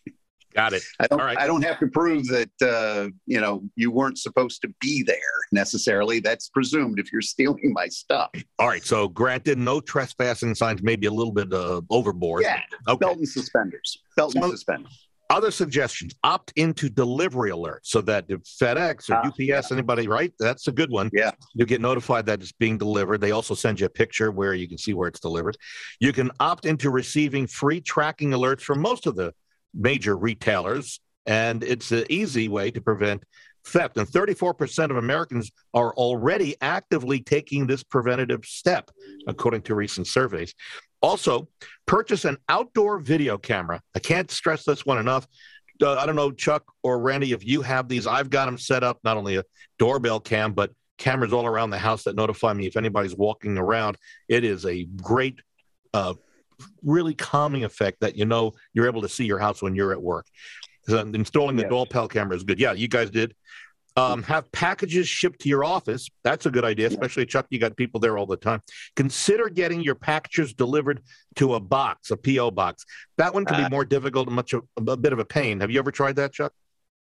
Got 0.55 0.73
it. 0.73 0.83
I 1.01 1.07
don't, 1.07 1.21
All 1.21 1.27
right. 1.27 1.39
I 1.39 1.47
don't 1.47 1.63
have 1.63 1.79
to 1.81 1.89
prove 1.89 2.27
that 2.29 2.51
uh, 2.63 3.09
you 3.27 3.41
know 3.41 3.63
you 3.77 3.91
weren't 3.91 4.19
supposed 4.19 4.63
to 4.63 4.73
be 4.81 5.03
there 5.03 5.17
necessarily. 5.51 6.21
That's 6.21 6.49
presumed 6.49 6.99
if 6.99 7.13
you're 7.13 7.23
stealing 7.23 7.73
my 7.73 7.89
stuff. 7.89 8.31
All 8.59 8.69
right. 8.69 8.85
So 8.85 9.09
granted, 9.09 9.59
no 9.59 9.81
trespassing 9.81 10.55
signs 10.55 10.83
may 10.83 10.97
be 10.97 11.07
a 11.07 11.13
little 11.13 11.33
bit 11.33 11.53
uh, 11.53 11.81
overboard. 11.91 12.43
Yeah. 12.43 12.61
Okay. 12.89 12.99
Belt 12.99 13.19
and 13.19 13.29
suspenders. 13.29 13.99
Belt 14.17 14.35
and 14.35 14.45
suspenders. 14.51 15.09
Other 15.31 15.51
suggestions: 15.51 16.15
opt 16.25 16.53
into 16.57 16.91
delivery 16.91 17.51
alerts 17.51 17.85
so 17.85 18.03
that 18.03 18.27
if 18.29 18.41
FedEx 18.43 19.09
or 19.09 19.15
uh, 19.15 19.29
UPS, 19.29 19.39
yeah. 19.41 19.63
anybody, 19.71 20.07
right? 20.07 20.31
That's 20.39 20.69
a 20.69 20.73
good 20.73 20.91
one. 20.91 21.09
Yeah. 21.15 21.31
You 21.55 21.65
get 21.65 21.81
notified 21.81 22.27
that 22.27 22.43
it's 22.43 22.53
being 22.53 22.77
delivered. 22.77 23.23
They 23.23 23.31
also 23.31 23.55
send 23.55 23.81
you 23.81 23.87
a 23.87 23.91
picture 23.91 24.31
where 24.31 24.53
you 24.53 24.69
can 24.69 24.77
see 24.77 24.93
where 24.93 25.09
it's 25.09 25.21
delivered. 25.21 25.57
You 26.01 26.13
can 26.13 26.31
opt 26.39 26.67
into 26.67 26.91
receiving 26.91 27.47
free 27.47 27.81
tracking 27.81 28.33
alerts 28.33 28.61
from 28.61 28.83
most 28.83 29.07
of 29.07 29.17
the 29.17 29.33
major 29.75 30.17
retailers, 30.17 31.01
and 31.27 31.63
it's 31.63 31.93
an 31.93 32.05
easy 32.11 32.49
way 32.49 32.71
to 32.71 32.81
prevent 32.81 33.25
theft. 33.65 33.97
And 33.97 34.09
34% 34.09 34.91
of 34.91 34.97
Americans 34.97 35.51
are 35.73 35.95
already 35.95 36.57
actively 36.61 37.21
taking 37.21 37.67
this 37.67 37.83
preventative 37.83 38.45
step, 38.45 38.91
according 39.27 39.63
to 39.63 39.75
recent 39.75 40.07
surveys. 40.07 40.55
Also, 41.01 41.49
purchase 41.87 42.25
an 42.25 42.37
outdoor 42.49 42.99
video 42.99 43.37
camera. 43.39 43.81
I 43.95 43.99
can't 43.99 44.31
stress 44.31 44.65
this 44.65 44.87
one 44.87 44.99
enough. 44.99 45.27
Uh, 45.83 45.95
I 45.95 46.07
don't 46.07 46.17
know, 46.17 46.31
Chuck 46.31 46.65
or 46.83 47.01
Randy, 47.01 47.33
if 47.33 47.45
you 47.45 47.63
have 47.63 47.89
these, 47.89 48.07
I've 48.07 48.31
got 48.31 48.47
them 48.47 48.59
set 48.59 48.85
up, 48.85 48.99
not 49.03 49.17
only 49.17 49.37
a 49.37 49.45
doorbell 49.79 50.21
cam, 50.21 50.53
but 50.53 50.71
cameras 50.99 51.33
all 51.33 51.47
around 51.47 51.71
the 51.71 51.79
house 51.79 52.05
that 52.05 52.15
notify 52.15 52.53
me 52.53 52.67
if 52.67 52.77
anybody's 52.77 53.17
walking 53.17 53.59
around. 53.59 53.97
It 54.29 54.45
is 54.45 54.65
a 54.65 54.85
great 54.85 55.41
uh, 55.93 56.15
really 56.83 57.15
calming 57.15 57.65
effect 57.65 58.01
that 58.01 58.17
you 58.17 58.25
know 58.25 58.53
you're 58.75 58.87
able 58.87 59.03
to 59.03 59.09
see 59.09 59.25
your 59.25 59.39
house 59.39 59.63
when 59.63 59.75
you're 59.75 59.93
at 59.93 60.03
work. 60.03 60.27
So 60.89 60.99
installing 60.99 61.57
the 61.57 61.67
Yes. 61.71 61.87
pel 61.91 62.09
camera 62.09 62.37
is 62.37 62.43
good. 62.45 62.59
Yeah, 62.59 62.73
you 62.73 62.89
guys 62.89 63.11
did. 63.11 63.35
Um, 63.95 64.23
have 64.23 64.51
packages 64.53 65.07
shipped 65.07 65.43
to 65.43 65.51
your 65.51 65.65
office. 65.65 66.09
That's 66.25 66.47
a 66.47 66.51
good 66.51 66.65
idea, 66.65 66.87
especially 66.89 67.27
Chuck. 67.27 67.47
You 67.51 67.59
got 67.59 67.77
people 67.77 68.01
there 68.01 68.17
all 68.17 68.25
the 68.25 68.39
time. 68.39 68.63
Consider 68.97 69.51
getting 69.51 69.83
your 69.83 69.95
packages 69.95 70.55
delivered 70.55 71.03
to 71.37 71.55
a 71.57 71.61
box, 71.61 72.11
a 72.11 72.17
PO 72.17 72.53
box. 72.53 72.87
That 73.19 73.35
one 73.35 73.45
can 73.45 73.59
be 73.59 73.65
Ah. 73.65 73.69
more 73.69 73.85
difficult 73.85 74.29
and 74.29 74.35
much 74.35 74.55
of, 74.55 74.63
a 74.79 74.97
bit 74.97 75.13
of 75.13 75.19
a 75.19 75.27
pain. 75.27 75.61
Have 75.61 75.71
you 75.71 75.79
ever 75.79 75.91
tried 75.91 76.17
that, 76.17 76.33
Chuck? 76.33 76.55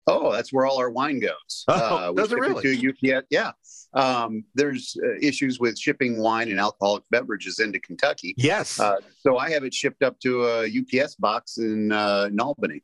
Oh, 0.07 0.31
that's 0.31 0.51
where 0.51 0.65
all 0.65 0.79
our 0.79 0.89
wine 0.89 1.19
goes. 1.19 1.65
Oh, 1.67 2.11
we 2.11 2.21
does 2.21 2.31
it 2.31 2.39
really? 2.39 2.61
To 2.77 2.89
UPS. 3.17 3.27
Yeah. 3.29 3.51
Um, 3.93 4.43
there's 4.55 4.95
uh, 5.03 5.15
issues 5.21 5.59
with 5.59 5.77
shipping 5.77 6.19
wine 6.19 6.49
and 6.49 6.59
alcoholic 6.59 7.03
beverages 7.11 7.59
into 7.59 7.79
Kentucky. 7.79 8.33
Yes. 8.37 8.79
Uh, 8.79 8.97
so 9.19 9.37
I 9.37 9.49
have 9.51 9.63
it 9.63 9.73
shipped 9.73 10.03
up 10.03 10.19
to 10.21 10.45
a 10.45 10.65
UPS 10.67 11.15
box 11.15 11.57
in, 11.57 11.91
uh, 11.91 12.27
in 12.31 12.39
Albany. 12.39 12.81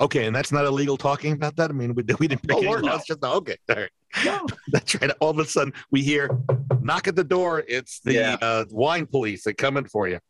okay, 0.00 0.26
and 0.26 0.34
that's 0.36 0.52
not 0.52 0.64
illegal 0.64 0.96
talking 0.96 1.32
about 1.32 1.56
that. 1.56 1.70
I 1.70 1.72
mean, 1.72 1.94
we, 1.94 2.02
we 2.18 2.28
didn't 2.28 2.42
break 2.42 2.58
Oh, 2.58 2.62
Lord, 2.62 2.84
no. 2.84 2.98
Just 3.06 3.22
okay. 3.22 3.56
All 3.70 3.76
right. 3.76 3.90
That's 4.72 4.94
right. 5.00 5.10
All 5.20 5.30
of 5.30 5.38
a 5.38 5.44
sudden, 5.44 5.74
we 5.90 6.00
hear 6.02 6.30
knock 6.80 7.06
at 7.06 7.16
the 7.16 7.24
door. 7.24 7.64
It's 7.68 8.00
the 8.00 8.14
Yeah. 8.14 8.36
uh, 8.40 8.64
wine 8.70 9.04
police. 9.06 9.44
They're 9.44 9.52
coming 9.52 9.84
for 9.84 10.08
you. 10.08 10.20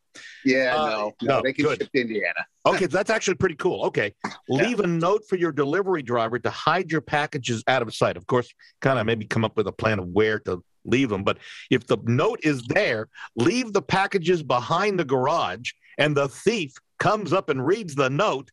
Yeah, 0.45 0.75
Uh, 0.75 0.87
no, 0.87 1.13
no, 1.21 1.35
no, 1.37 1.41
they 1.43 1.53
can 1.53 1.65
good. 1.65 1.77
ship 1.79 1.91
to 1.91 2.01
Indiana. 2.01 2.45
Okay, 2.65 2.85
that's 2.85 3.09
actually 3.09 3.35
pretty 3.35 3.55
cool. 3.55 3.85
Okay, 3.85 4.13
leave 4.49 4.79
a 4.79 4.87
note 4.87 5.23
for 5.27 5.35
your 5.37 5.51
delivery 5.51 6.01
driver 6.01 6.39
to 6.39 6.49
hide 6.49 6.91
your 6.91 7.01
packages 7.01 7.63
out 7.67 7.81
of 7.81 7.93
sight. 7.95 8.17
Of 8.17 8.27
course, 8.27 8.49
kind 8.81 8.99
of 8.99 9.05
maybe 9.05 9.25
come 9.25 9.43
up 9.45 9.55
with 9.57 9.67
a 9.67 9.71
plan 9.71 9.99
of 9.99 10.07
where 10.07 10.39
to 10.41 10.63
leave 10.85 11.09
them. 11.09 11.23
But 11.23 11.37
if 11.69 11.85
the 11.87 11.97
note 12.03 12.39
is 12.43 12.61
there, 12.63 13.07
leave 13.35 13.73
the 13.73 13.81
packages 13.81 14.43
behind 14.43 14.99
the 14.99 15.05
garage, 15.05 15.71
and 15.97 16.15
the 16.15 16.27
thief 16.29 16.73
comes 16.99 17.33
up 17.33 17.49
and 17.49 17.65
reads 17.65 17.95
the 17.95 18.09
note. 18.09 18.51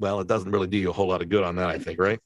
Well, 0.00 0.20
it 0.20 0.26
doesn't 0.26 0.50
really 0.50 0.66
do 0.66 0.76
you 0.76 0.90
a 0.90 0.92
whole 0.92 1.08
lot 1.08 1.22
of 1.22 1.28
good 1.28 1.44
on 1.44 1.56
that, 1.56 1.68
I 1.68 1.78
think, 1.78 2.00
right? 2.00 2.18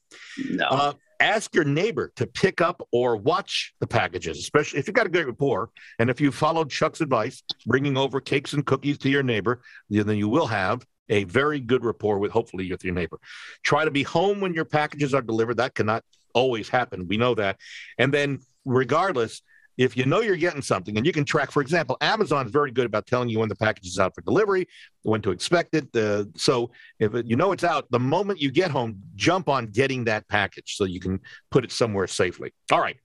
No. 0.49 0.65
Uh, 0.65 0.93
ask 1.19 1.53
your 1.53 1.65
neighbor 1.65 2.11
to 2.15 2.25
pick 2.25 2.61
up 2.61 2.81
or 2.91 3.17
watch 3.17 3.73
the 3.79 3.87
packages, 3.87 4.37
especially 4.37 4.79
if 4.79 4.87
you've 4.87 4.95
got 4.95 5.05
a 5.05 5.09
great 5.09 5.27
rapport. 5.27 5.69
And 5.99 6.09
if 6.09 6.21
you 6.21 6.31
followed 6.31 6.69
Chuck's 6.69 7.01
advice, 7.01 7.43
bringing 7.65 7.97
over 7.97 8.21
cakes 8.21 8.53
and 8.53 8.65
cookies 8.65 8.97
to 8.99 9.09
your 9.09 9.23
neighbor, 9.23 9.61
then 9.89 10.17
you 10.17 10.29
will 10.29 10.47
have 10.47 10.85
a 11.09 11.23
very 11.25 11.59
good 11.59 11.83
rapport 11.83 12.19
with 12.19 12.31
hopefully 12.31 12.69
with 12.71 12.83
your 12.83 12.93
neighbor. 12.93 13.19
Try 13.63 13.85
to 13.85 13.91
be 13.91 14.03
home 14.03 14.41
when 14.41 14.53
your 14.53 14.65
packages 14.65 15.13
are 15.13 15.21
delivered. 15.21 15.57
That 15.57 15.75
cannot 15.75 16.03
always 16.33 16.69
happen. 16.69 17.07
We 17.07 17.17
know 17.17 17.35
that. 17.35 17.57
And 17.97 18.13
then, 18.13 18.39
regardless, 18.65 19.41
if 19.79 19.95
you 19.95 20.05
know 20.05 20.19
you're 20.19 20.35
getting 20.35 20.61
something 20.61 20.97
and 20.97 21.05
you 21.05 21.13
can 21.13 21.23
track, 21.23 21.51
for 21.51 21.61
example, 21.61 21.95
Amazon 22.01 22.45
is 22.45 22.51
very 22.51 22.69
good 22.69 22.85
about 22.85 23.07
telling 23.07 23.29
you 23.29 23.39
when 23.39 23.47
the 23.47 23.55
package 23.55 23.87
is 23.87 23.97
out 23.97 24.13
for 24.13 24.19
delivery, 24.21 24.67
when 25.03 25.21
to 25.21 25.31
expect 25.31 25.73
it. 25.73 25.87
Uh, 25.95 26.25
so 26.35 26.69
if 26.99 27.15
it, 27.15 27.25
you 27.25 27.37
know 27.37 27.53
it's 27.53 27.63
out, 27.63 27.89
the 27.89 27.99
moment 27.99 28.41
you 28.41 28.51
get 28.51 28.71
home, 28.71 29.01
jump 29.15 29.47
on 29.47 29.67
getting 29.67 30.03
that 30.03 30.27
package 30.27 30.75
so 30.75 30.83
you 30.83 30.99
can 30.99 31.17
put 31.49 31.63
it 31.63 31.71
somewhere 31.71 32.07
safely. 32.07 32.53
All 32.73 32.81
right. 32.81 32.97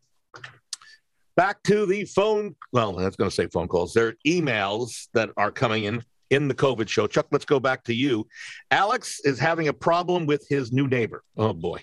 Back 1.37 1.63
to 1.65 1.87
the 1.87 2.07
phone. 2.07 2.57
Well, 2.73 2.95
was 2.95 3.15
going 3.15 3.31
to 3.31 3.35
say 3.35 3.47
phone 3.47 3.69
calls. 3.69 3.95
There 3.95 4.09
are 4.09 4.15
emails 4.27 5.07
that 5.15 5.31
are 5.37 5.53
coming 5.53 5.85
in 5.85 6.03
in 6.31 6.49
the 6.49 6.55
COVID 6.55 6.89
show. 6.89 7.07
Chuck, 7.07 7.27
let's 7.31 7.45
go 7.45 7.61
back 7.61 7.85
to 7.85 7.95
you. 7.95 8.27
Alex 8.73 9.21
is 9.25 9.39
having 9.39 9.69
a 9.69 9.73
problem 9.73 10.27
with 10.27 10.45
his 10.49 10.73
new 10.73 10.89
neighbor. 10.89 11.23
Oh 11.37 11.53
boy. 11.53 11.83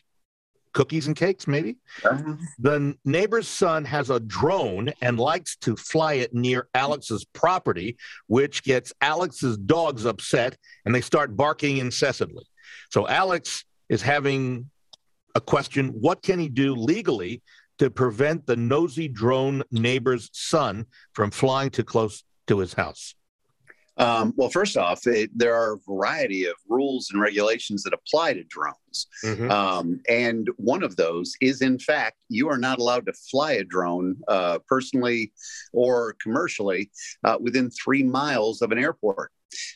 Cookies 0.73 1.07
and 1.07 1.15
cakes, 1.15 1.47
maybe? 1.47 1.77
Uh-huh. 2.03 2.35
The 2.59 2.95
neighbor's 3.03 3.47
son 3.47 3.83
has 3.85 4.09
a 4.09 4.19
drone 4.19 4.91
and 5.01 5.19
likes 5.19 5.55
to 5.57 5.75
fly 5.75 6.13
it 6.13 6.33
near 6.33 6.69
Alex's 6.73 7.25
property, 7.25 7.97
which 8.27 8.63
gets 8.63 8.93
Alex's 9.01 9.57
dogs 9.57 10.05
upset 10.05 10.57
and 10.85 10.95
they 10.95 11.01
start 11.01 11.35
barking 11.35 11.77
incessantly. 11.77 12.45
So 12.89 13.07
Alex 13.07 13.65
is 13.89 14.01
having 14.01 14.69
a 15.35 15.41
question 15.41 15.89
what 15.89 16.21
can 16.21 16.39
he 16.39 16.49
do 16.49 16.75
legally 16.75 17.41
to 17.79 17.89
prevent 17.89 18.45
the 18.45 18.55
nosy 18.55 19.07
drone 19.07 19.63
neighbor's 19.71 20.29
son 20.33 20.85
from 21.13 21.31
flying 21.31 21.69
too 21.69 21.83
close 21.83 22.23
to 22.47 22.59
his 22.59 22.73
house? 22.73 23.15
Um, 23.97 24.33
well, 24.35 24.49
first 24.49 24.77
off, 24.77 25.05
it, 25.05 25.29
there 25.35 25.55
are 25.55 25.73
a 25.73 25.91
variety 25.91 26.45
of 26.45 26.55
rules 26.67 27.09
and 27.11 27.21
regulations 27.21 27.83
that 27.83 27.93
apply 27.93 28.33
to 28.33 28.43
drones. 28.45 29.07
Um, 29.51 29.99
and 30.09 30.49
one 30.57 30.81
of 30.83 30.95
those 30.95 31.33
is, 31.41 31.61
in 31.61 31.77
fact, 31.77 32.17
you 32.29 32.49
are 32.49 32.57
not 32.57 32.79
allowed 32.79 33.05
to 33.07 33.13
fly 33.13 33.53
a 33.53 33.63
drone 33.63 34.15
uh, 34.27 34.59
personally 34.67 35.33
or 35.73 36.15
commercially 36.21 36.89
uh, 37.23 37.37
within 37.39 37.69
three 37.69 38.03
miles 38.03 38.61
of 38.61 38.71
an 38.71 38.79
airport. 38.79 39.31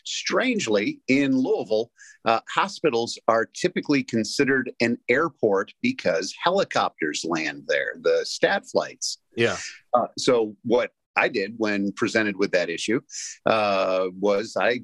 Strangely, 0.06 1.02
in 1.10 1.38
Louisville, 1.38 1.92
uh, 2.24 2.40
hospitals 2.50 3.20
are 3.28 3.46
typically 3.46 4.04
considered 4.04 4.72
an 4.80 4.98
airport 5.10 5.74
because 5.82 6.34
helicopters 6.42 7.26
land 7.28 7.64
there, 7.68 7.96
the 8.02 8.22
stat 8.24 8.66
flights. 8.66 9.20
Yeah. 9.36 9.58
Uh, 9.94 10.08
so 10.18 10.56
what 10.64 10.92
I 11.16 11.28
did 11.30 11.54
when 11.58 11.92
presented 11.94 12.36
with 12.38 12.52
that 12.52 12.70
issue 12.70 13.02
uh, 13.46 14.08
was 14.20 14.56
I 14.60 14.82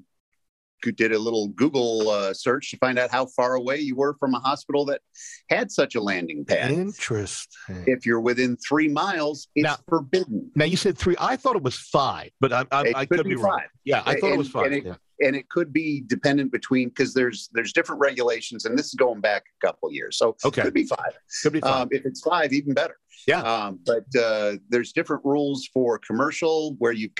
did 0.96 1.12
a 1.12 1.20
little 1.20 1.50
Google 1.50 2.10
uh, 2.10 2.34
search 2.34 2.72
to 2.72 2.78
find 2.78 2.98
out 2.98 3.12
how 3.12 3.28
far 3.28 3.54
away 3.54 3.78
you 3.78 3.96
were 3.96 4.15
from 4.20 4.34
a 4.34 4.39
hospital 4.39 4.84
that 4.86 5.02
had 5.48 5.72
such 5.72 5.94
a 5.94 6.02
landing 6.02 6.44
pad. 6.44 6.72
Interesting. 6.72 7.84
If 7.86 8.06
you're 8.06 8.20
within 8.20 8.58
three 8.58 8.88
miles, 8.88 9.48
it's 9.56 9.63
Now- 9.63 9.78
forbidden. 9.88 10.50
Now 10.56 10.65
you 10.65 10.78
said 10.78 10.98
three. 10.98 11.15
I 11.20 11.36
thought 11.36 11.56
it 11.56 11.62
was 11.62 11.78
five, 11.78 12.32
but 12.39 12.52
I, 12.52 12.65
I, 12.72 12.91
I 12.96 13.06
could 13.06 13.20
could 13.20 13.24
be 13.26 13.32
be 13.32 13.36
wrong. 13.36 13.60
five. 13.60 13.70
Yeah, 13.86 14.02
I 14.06 14.20
thought 14.20 14.32
it 14.32 14.38
was 14.39 14.50
five. 14.50 14.65
and 14.67 14.76
it- 14.76 14.86
yeah. 14.86 14.96
And 15.21 15.36
it 15.36 15.49
could 15.49 15.71
be 15.71 16.01
dependent 16.07 16.51
between 16.51 16.89
because 16.89 17.13
there's 17.13 17.49
there's 17.53 17.73
different 17.73 18.01
regulations, 18.01 18.65
and 18.65 18.77
this 18.77 18.88
is 18.88 18.93
going 18.95 19.21
back 19.21 19.43
a 19.62 19.67
couple 19.67 19.91
years, 19.91 20.17
so 20.17 20.36
Okay. 20.45 20.62
it 20.62 20.65
could 20.65 20.73
be 20.73 20.84
five. 20.86 21.13
Could 21.43 21.53
be 21.53 21.62
five. 21.62 21.84
Um, 21.84 21.88
if 21.91 22.05
it's 22.05 22.21
five, 22.21 22.53
even 22.53 22.73
better. 22.73 22.97
Yeah. 23.27 23.41
Um, 23.41 23.79
but 23.86 24.05
uh, 24.19 24.57
there's 24.69 24.91
different 24.93 25.23
rules 25.23 25.67
for 25.73 25.99
commercial 25.99 26.75
where 26.79 26.91
you've 26.91 27.12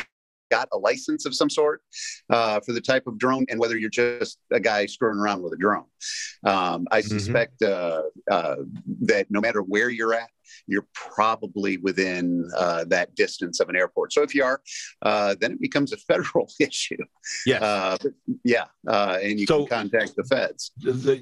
got 0.50 0.68
a 0.74 0.78
license 0.78 1.26
of 1.26 1.34
some 1.34 1.50
sort 1.50 1.82
uh, 2.30 2.60
for 2.60 2.74
the 2.74 2.82
type 2.82 3.08
of 3.08 3.18
drone 3.18 3.46
and 3.50 3.58
whether 3.60 3.78
you're 3.78 3.90
just 3.90 4.38
a 4.52 4.60
guy 4.60 4.86
screwing 4.86 5.18
around 5.18 5.42
with 5.42 5.54
a 5.54 5.58
drone. 5.58 5.86
Um, 6.46 6.88
I 6.92 7.00
Mhm. 7.02 7.08
suspect 7.10 7.62
uh, 7.62 8.02
uh, 8.30 8.56
that 9.04 9.28
no 9.30 9.40
matter 9.40 9.62
where 9.62 9.90
you're 9.90 10.14
at, 10.14 10.30
you're 10.68 10.88
probably 10.94 11.78
within 11.78 12.50
uh, 12.58 12.84
that 12.86 13.14
distance 13.16 13.60
of 13.60 13.70
an 13.70 13.76
airport. 13.76 14.14
So 14.14 14.22
if 14.24 14.34
you 14.36 14.44
are, 14.44 14.62
uh, 15.02 15.36
then 15.40 15.54
it 15.54 15.62
becomes 15.62 15.94
a 15.94 15.98
federal 15.98 16.50
issue. 16.60 16.98
yes. 17.46 17.62
Uh, 17.62 17.98
yeah, 18.44 18.66
uh, 18.88 19.18
and 19.22 19.40
you 19.40 19.46
So- 19.46 19.66
can 19.66 19.90
contact 19.90 20.16
the 20.16 20.24
feds. 20.24 20.72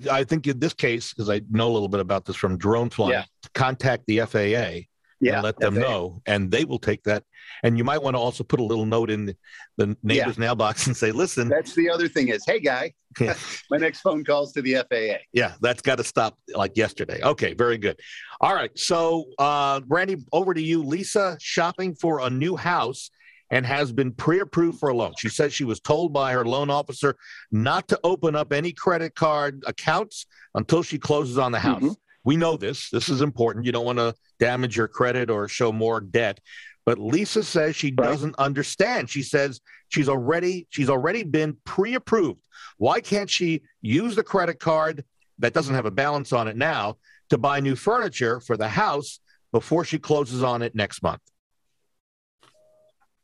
I 0.09 0.23
think 0.23 0.47
in 0.47 0.59
this 0.59 0.73
case, 0.73 1.13
because 1.13 1.29
I 1.29 1.41
know 1.49 1.69
a 1.69 1.73
little 1.73 1.89
bit 1.89 1.99
about 1.99 2.25
this 2.25 2.35
from 2.35 2.57
drone 2.57 2.89
flying, 2.89 3.13
Yeah. 3.13 3.25
contact 3.53 4.03
the 4.07 4.19
FAA 4.21 4.87
Yeah, 5.21 5.36
and 5.36 5.43
let 5.43 5.58
them 5.60 5.75
FAA. 5.75 5.82
know, 5.82 6.21
and 6.25 6.49
they 6.49 6.63
will 6.65 6.79
take 6.79 7.03
that. 7.03 7.23
And 7.63 7.77
you 7.77 7.84
might 7.84 8.01
want 8.01 8.15
to 8.15 8.19
also 8.19 8.43
put 8.43 8.60
a 8.60 8.63
little 8.63 8.86
note 8.86 9.10
in 9.10 9.25
the, 9.25 9.38
the 9.77 9.97
neighbor's 10.01 10.38
mailbox 10.38 10.88
and 10.88 10.95
say, 10.95 11.12
"Listen, 11.12 11.49
That's 11.49 11.73
the 11.75 11.89
other 11.89 12.08
thing 12.08 12.29
is, 12.29 12.43
hey 12.45 12.60
guy, 12.60 12.93
Yeah. 13.19 13.34
my 13.69 13.77
next 13.77 13.99
phone 14.01 14.23
call's 14.23 14.53
to 14.53 14.62
the 14.62 14.75
FAA. 14.89 15.19
yeah, 15.34 15.53
that's 15.62 15.82
got 15.82 15.97
to 15.97 16.03
stop 16.03 16.38
like 16.55 16.77
yesterday." 16.77 17.19
Okay, 17.21 17.53
very 17.53 17.77
good. 17.77 17.99
All 18.39 18.53
right, 18.55 18.71
so 18.79 19.25
uh, 19.38 19.82
Brandy, 19.82 20.17
over 20.32 20.53
to 20.53 20.62
you. 20.62 20.84
Lisa 20.84 21.38
shopping 21.41 21.95
for 21.95 22.21
a 22.21 22.29
new 22.29 22.55
house 22.55 23.10
and 23.51 23.65
has 23.65 23.91
been 23.91 24.12
pre-approved 24.13 24.79
for 24.79 24.89
a 24.89 24.93
loan. 24.95 25.12
She 25.17 25.27
says 25.27 25.51
she 25.53 25.63
was 25.65 25.79
told 25.79 26.13
by 26.13 26.34
her 26.34 26.45
loan 26.45 26.69
officer 26.69 27.17
not 27.51 27.88
to 27.88 27.99
open 28.03 28.36
up 28.36 28.53
any 28.53 28.71
credit 28.71 29.15
card 29.15 29.63
accounts 29.65 30.27
until 30.55 30.84
she 30.84 30.97
closes 30.99 31.38
on 31.39 31.51
the 31.51 31.60
house. 31.60 31.82
Mhm. 31.82 31.95
We 32.23 32.38
know 32.38 32.58
this. 32.58 32.89
This 32.89 33.10
is 33.10 33.21
important. 33.21 33.65
You 33.65 33.71
don't 33.71 33.86
want 33.86 33.99
to 33.99 34.13
damage 34.39 34.75
your 34.77 34.88
credit 34.88 35.29
or 35.29 35.47
show 35.47 35.71
more 35.71 36.01
debt. 36.01 36.39
But 36.86 36.97
Lisa 36.99 37.43
says 37.43 37.75
she 37.75 37.88
Right. 37.88 38.08
doesn't 38.08 38.36
understand. 38.38 39.10
She 39.10 39.21
says 39.23 39.62
she's 39.89 40.10
already 40.10 40.67
she's 40.69 40.89
already 40.89 41.23
been 41.23 41.58
pre-approved. 41.65 42.39
Why 42.77 42.99
can't 43.01 43.29
she 43.29 43.62
use 43.82 44.15
the 44.15 44.23
credit 44.23 44.60
card 44.60 45.03
that 45.39 45.53
doesn't 45.53 45.75
have 45.75 45.86
a 45.86 45.91
balance 45.91 46.34
on 46.34 46.47
it 46.47 46.58
now 46.58 46.97
to 47.29 47.38
buy 47.38 47.60
new 47.60 47.75
furniture 47.75 48.39
for 48.39 48.58
the 48.58 48.69
house 48.69 49.19
before 49.51 49.86
she 49.86 49.99
closes 49.99 50.43
on 50.43 50.62
it 50.62 50.75
next 50.75 51.03
month? 51.03 51.21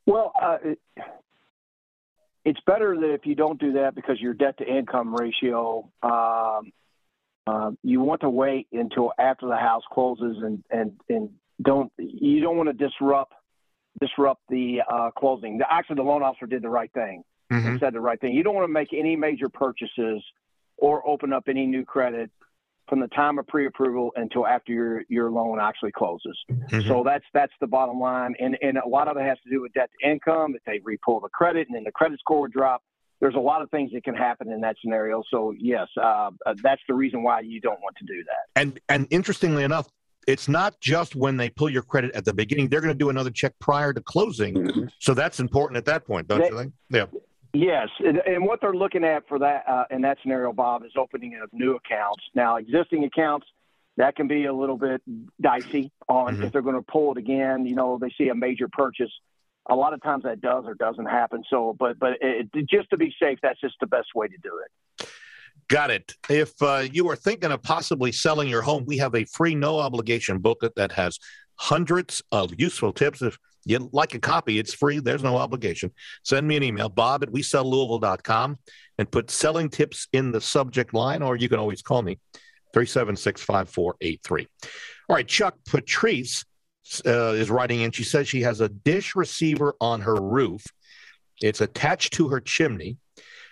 Well, 0.06 0.32
uh, 0.40 0.58
it, 0.64 0.80
it's 2.44 2.60
better 2.68 2.96
that 3.00 3.14
if 3.14 3.26
you 3.26 3.34
don't 3.36 3.60
do 3.60 3.74
that 3.74 3.96
because 3.96 4.20
your 4.20 4.34
debt 4.36 4.58
to 4.60 4.66
income 4.66 5.16
ratio, 5.16 5.90
um, 6.04 6.72
uh, 7.48 7.72
you 7.84 8.02
want 8.02 8.22
to 8.22 8.30
wait 8.30 8.68
until 8.72 9.12
after 9.20 9.48
the 9.48 9.56
house 9.56 9.84
closes 9.92 10.38
and, 10.44 10.64
and, 10.72 10.94
and 11.10 11.30
don't 11.62 11.92
you 11.98 12.42
don't 12.42 12.58
want 12.58 12.68
to 12.70 12.74
disrupt 12.74 13.34
disrupt 14.00 14.42
the 14.50 14.80
uh, 14.92 15.12
closing. 15.18 15.58
The, 15.58 15.66
actually, 15.72 15.98
the 15.98 16.04
loan 16.04 16.22
officer 16.22 16.48
did 16.48 16.62
the 16.62 16.70
right 16.70 16.92
thing 16.94 17.24
and 17.50 17.80
said 17.80 17.94
the 17.94 18.02
right 18.02 18.20
thing. 18.20 18.34
You 18.34 18.44
don't 18.44 18.56
want 18.56 18.68
to 18.68 18.74
make 18.74 18.90
any 18.94 19.16
major 19.16 19.48
purchases 19.50 20.24
or 20.78 21.08
open 21.08 21.32
up 21.32 21.44
any 21.48 21.66
new 21.66 21.86
credit 21.86 22.30
from 22.90 23.00
the 23.00 23.08
time 23.08 23.40
of 23.40 23.48
pre-approval 23.48 24.12
until 24.16 24.46
after 24.46 24.72
your 24.72 25.04
your 25.08 25.32
loan 25.32 25.60
actually 25.60 25.92
closes. 25.92 26.38
Mhm. 26.52 26.88
So 26.88 27.04
that's 27.04 27.26
that's 27.34 27.54
the 27.62 27.68
bottom 27.68 28.00
line, 28.00 28.36
and 28.40 28.58
and 28.62 28.78
a 28.78 28.88
lot 28.88 29.08
of 29.08 29.18
it 29.18 29.24
has 29.24 29.38
to 29.44 29.50
do 29.50 29.62
with 29.62 29.74
debt 29.74 29.90
to 30.02 30.10
income. 30.10 30.56
If 30.56 30.64
they 30.66 30.80
repull 30.80 31.22
the 31.22 31.30
credit 31.30 31.68
and 31.68 31.76
then 31.76 31.84
the 31.84 31.92
credit 31.92 32.20
score 32.20 32.42
would 32.42 32.52
drop, 32.52 32.84
there's 33.22 33.36
a 33.36 33.40
lot 33.40 33.62
of 33.62 33.70
things 33.72 33.92
that 33.94 34.04
can 34.04 34.16
happen 34.16 34.52
in 34.52 34.62
that 34.62 34.76
scenario. 34.82 35.24
So 35.30 35.54
yes, 35.58 35.88
uh, 35.98 36.32
uh, 36.46 36.54
that's 36.62 36.82
the 36.88 36.94
reason 36.94 37.24
why 37.24 37.42
you 37.42 37.62
don't 37.62 37.80
want 37.82 37.96
to 37.98 38.06
do 38.06 38.24
that. 38.24 38.60
And 38.62 38.80
and 38.90 39.08
interestingly 39.10 39.64
enough, 39.64 39.88
it's 40.28 40.48
not 40.48 40.80
just 40.82 41.16
when 41.16 41.38
they 41.38 41.50
pull 41.50 41.70
your 41.70 41.84
credit 41.84 42.12
at 42.16 42.26
the 42.26 42.34
beginning; 42.34 42.68
they're 42.70 42.82
going 42.82 42.94
to 42.94 42.98
do 42.98 43.10
another 43.10 43.30
check 43.32 43.54
prior 43.60 43.94
to 43.94 44.02
closing. 44.02 44.56
Mhm. 44.56 44.90
So 45.00 45.14
that's 45.14 45.40
important 45.40 45.78
at 45.78 45.86
that 45.86 46.06
point, 46.06 46.28
don't 46.28 46.40
They- 46.42 46.50
you 46.50 46.58
think? 46.58 46.74
Yeah. 46.90 47.06
Yes, 47.54 47.88
and, 48.06 48.18
and 48.28 48.46
what 48.46 48.60
they're 48.60 48.74
looking 48.74 49.06
at 49.06 49.26
for 49.30 49.40
that 49.40 49.64
uh, 49.66 49.86
in 49.90 50.02
that 50.02 50.18
scenario, 50.22 50.52
Bob, 50.52 50.84
is 50.84 50.92
opening 50.98 51.40
of 51.42 51.48
new 51.54 51.78
accounts. 51.78 52.22
Now, 52.34 52.58
existing 52.58 53.06
accounts 53.06 53.48
that 53.96 54.18
can 54.18 54.28
be 54.28 54.44
a 54.44 54.52
little 54.54 54.76
bit 54.78 55.02
dicey 55.40 55.90
on 56.10 56.36
Mhm. 56.36 56.44
if 56.44 56.52
they're 56.52 56.62
going 56.62 56.76
to 56.76 56.82
pull 56.82 57.14
it 57.14 57.18
again. 57.18 57.66
You 57.66 57.76
know, 57.76 57.98
they 57.98 58.10
see 58.18 58.28
a 58.28 58.36
major 58.36 58.68
purchase. 58.70 59.10
A 59.68 59.76
lot 59.76 59.94
of 59.94 60.02
times 60.04 60.24
that 60.24 60.42
does 60.42 60.66
or 60.68 60.76
doesn't 60.76 61.06
happen. 61.06 61.44
So, 61.50 61.76
but 61.78 61.98
but 62.00 62.14
it, 62.22 62.50
just 62.70 62.90
to 62.92 62.98
be 62.98 63.14
safe, 63.22 63.40
that's 63.42 63.60
just 63.60 63.76
the 63.80 63.88
best 63.88 64.10
way 64.16 64.28
to 64.28 64.38
do 64.44 64.62
it. 64.64 65.08
Got 65.68 65.90
it. 65.90 66.14
If 66.30 66.62
uh, 66.62 66.84
you 66.92 67.10
are 67.10 67.16
thinking 67.16 67.52
of 67.52 67.64
possibly 67.64 68.12
selling 68.12 68.48
your 68.48 68.62
home, 68.62 68.86
we 68.86 68.98
have 68.98 69.16
a 69.16 69.26
free, 69.26 69.56
no 69.56 69.80
obligation 69.80 70.38
booklet 70.38 70.76
that 70.76 70.92
has 70.92 71.18
hundreds 71.56 72.22
of 72.32 72.54
useful 72.60 72.94
tips. 72.94 73.22
If 73.24 73.38
you'd 73.66 73.92
like 73.92 74.14
a 74.14 74.20
copy, 74.20 74.60
it's 74.60 74.74
free. 74.74 75.00
There's 75.00 75.24
no 75.24 75.38
obligation. 75.38 75.92
Send 76.24 76.48
me 76.48 76.56
an 76.56 76.64
email, 76.64 76.90
bob 76.90 77.24
at 77.24 77.30
wesellouisville.com, 77.30 78.58
and 79.00 79.12
put 79.12 79.32
selling 79.32 79.70
tips 79.70 80.08
in 80.14 80.32
the 80.32 80.42
subject 80.42 80.94
line, 80.94 81.24
or 81.24 81.36
you 81.36 81.50
can 81.50 81.58
always 81.58 81.82
call 81.82 82.04
me, 82.04 82.20
376 82.74 83.42
5483. 83.42 84.48
All 85.10 85.16
right, 85.16 85.28
Chuck 85.28 85.56
Patrice 85.66 86.46
uh, 87.06 87.34
is 87.34 87.50
writing 87.50 87.82
in. 87.82 87.92
She 87.92 88.04
says 88.04 88.28
she 88.28 88.42
has 88.42 88.62
a 88.62 88.70
dish 88.70 89.16
receiver 89.16 89.76
on 89.82 90.02
her 90.02 90.16
roof, 90.16 90.66
it's 91.42 91.62
attached 91.62 92.14
to 92.14 92.30
her 92.30 92.40
chimney. 92.40 92.98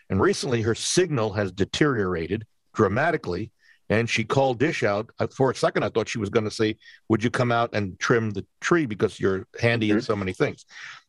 And 0.10 0.22
recently, 0.22 0.62
her 0.62 0.76
signal 0.76 1.34
has 1.34 1.52
deteriorated 1.52 2.46
dramatically. 2.74 3.52
And 3.90 4.10
she 4.10 4.24
called 4.24 4.60
Dish 4.60 4.84
out. 4.84 5.10
Uh, 5.20 5.28
For 5.28 5.52
a 5.52 5.56
second, 5.56 5.84
I 5.84 5.90
thought 5.90 6.10
she 6.10 6.18
was 6.18 6.30
going 6.30 6.46
to 6.46 6.52
say, 6.52 6.78
Would 7.10 7.24
you 7.24 7.30
come 7.30 7.52
out 7.52 7.72
and 7.74 8.00
trim 8.00 8.32
the 8.32 8.46
tree 8.62 8.86
because 8.86 9.20
you're 9.20 9.46
handy 9.60 9.92
in 9.92 10.02
so 10.02 10.16
many 10.16 10.34
things? 10.34 10.66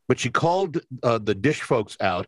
But 0.08 0.18
she 0.18 0.30
called 0.30 0.80
uh, 1.02 1.18
the 1.18 1.34
Dish 1.34 1.62
folks 1.62 1.96
out 2.00 2.26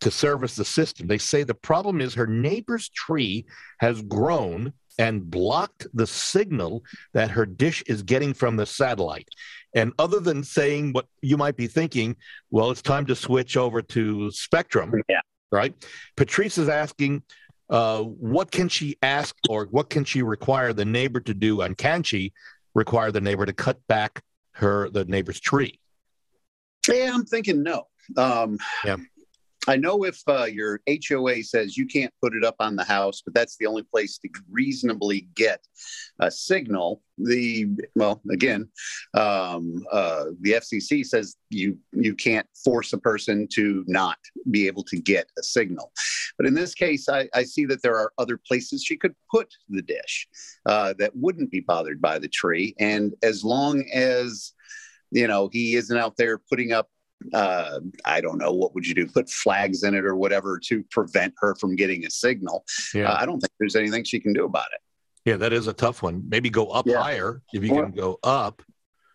to 0.00 0.10
service 0.10 0.54
the 0.54 0.64
system. 0.64 1.06
They 1.06 1.18
say 1.18 1.42
the 1.42 1.54
problem 1.54 2.00
is 2.00 2.14
her 2.14 2.26
neighbor's 2.26 2.88
tree 2.90 3.46
has 3.80 4.00
grown 4.02 4.72
and 4.98 5.30
blocked 5.30 5.86
the 5.94 6.06
signal 6.06 6.82
that 7.14 7.30
her 7.30 7.46
dish 7.46 7.82
is 7.86 8.02
getting 8.02 8.34
from 8.34 8.56
the 8.56 8.66
satellite. 8.66 9.28
And 9.74 9.92
other 9.98 10.18
than 10.20 10.42
saying 10.42 10.92
what 10.92 11.06
you 11.22 11.36
might 11.36 11.56
be 11.56 11.66
thinking, 11.68 12.16
well, 12.50 12.70
it's 12.70 12.82
time 12.82 13.06
to 13.06 13.14
switch 13.14 13.56
over 13.56 13.80
to 13.82 14.30
Spectrum 14.32 14.92
Yeah. 15.08 15.20
right? 15.52 15.74
Patrice 16.16 16.58
is 16.58 16.68
asking, 16.68 17.22
uh, 17.70 18.00
what 18.02 18.50
can 18.50 18.68
she 18.68 18.96
ask 19.02 19.36
or 19.48 19.66
what 19.66 19.90
can 19.90 20.04
she 20.04 20.22
require 20.22 20.72
the 20.72 20.84
neighbor 20.86 21.20
to 21.20 21.34
do, 21.34 21.60
and 21.60 21.76
can 21.76 22.02
she 22.02 22.32
require 22.74 23.12
the 23.12 23.20
neighbor 23.20 23.44
to 23.46 23.52
cut 23.52 23.78
back 23.88 24.22
her 24.52 24.88
the 24.90 25.04
neighbor's 25.04 25.38
tree? 25.38 25.78
Yeah, 26.88 27.12
I'm 27.14 27.24
thinking 27.26 27.62
no. 27.62 27.84
Um, 28.16 28.58
Yeah. 28.84 28.96
I 29.68 29.76
know 29.76 30.04
if 30.04 30.22
uh, 30.26 30.44
your 30.44 30.80
HOA 30.88 31.42
says 31.42 31.76
you 31.76 31.86
can't 31.86 32.12
put 32.22 32.34
it 32.34 32.42
up 32.42 32.56
on 32.58 32.74
the 32.74 32.84
house, 32.84 33.20
but 33.20 33.34
that's 33.34 33.58
the 33.58 33.66
only 33.66 33.82
place 33.82 34.16
to 34.18 34.30
reasonably 34.50 35.28
get 35.34 35.60
a 36.20 36.30
signal. 36.30 37.02
The 37.18 37.66
well, 37.94 38.22
again, 38.30 38.70
um, 39.12 39.84
uh, 39.92 40.26
the 40.40 40.52
FCC 40.52 41.04
says 41.04 41.36
you 41.50 41.76
you 41.92 42.14
can't 42.14 42.46
force 42.64 42.94
a 42.94 42.98
person 42.98 43.46
to 43.52 43.84
not 43.86 44.16
be 44.50 44.66
able 44.66 44.84
to 44.84 44.96
get 44.96 45.26
a 45.38 45.42
signal. 45.42 45.92
But 46.38 46.46
in 46.46 46.54
this 46.54 46.74
case, 46.74 47.06
I, 47.10 47.28
I 47.34 47.42
see 47.42 47.66
that 47.66 47.82
there 47.82 47.96
are 47.96 48.12
other 48.16 48.40
places 48.48 48.82
she 48.82 48.96
could 48.96 49.14
put 49.30 49.52
the 49.68 49.82
dish 49.82 50.28
uh, 50.64 50.94
that 50.98 51.14
wouldn't 51.14 51.50
be 51.50 51.60
bothered 51.60 52.00
by 52.00 52.18
the 52.18 52.28
tree, 52.28 52.74
and 52.78 53.14
as 53.22 53.44
long 53.44 53.84
as 53.92 54.54
you 55.10 55.26
know 55.28 55.50
he 55.52 55.74
isn't 55.74 55.98
out 55.98 56.16
there 56.16 56.38
putting 56.38 56.72
up 56.72 56.88
uh, 57.34 57.80
I 58.04 58.20
don't 58.20 58.38
know, 58.38 58.52
what 58.52 58.74
would 58.74 58.86
you 58.86 58.94
do? 58.94 59.06
Put 59.06 59.28
flags 59.28 59.82
in 59.82 59.94
it 59.94 60.04
or 60.04 60.14
whatever 60.16 60.58
to 60.68 60.82
prevent 60.90 61.34
her 61.38 61.54
from 61.56 61.76
getting 61.76 62.04
a 62.06 62.10
signal. 62.10 62.64
Yeah, 62.94 63.10
Uh, 63.12 63.16
I 63.20 63.26
don't 63.26 63.40
think 63.40 63.52
there's 63.58 63.76
anything 63.76 64.04
she 64.04 64.20
can 64.20 64.32
do 64.32 64.44
about 64.44 64.68
it. 64.74 64.80
yeah, 65.24 65.36
that 65.36 65.52
is 65.52 65.66
a 65.66 65.72
tough 65.72 66.02
one. 66.02 66.22
Maybe 66.28 66.48
go 66.50 66.68
up 66.68 66.86
Yeah. 66.86 67.02
higher 67.02 67.42
if 67.52 67.64
you 67.64 67.74
Well- 67.74 67.84
can 67.84 67.92
go 67.92 68.18
up. 68.22 68.62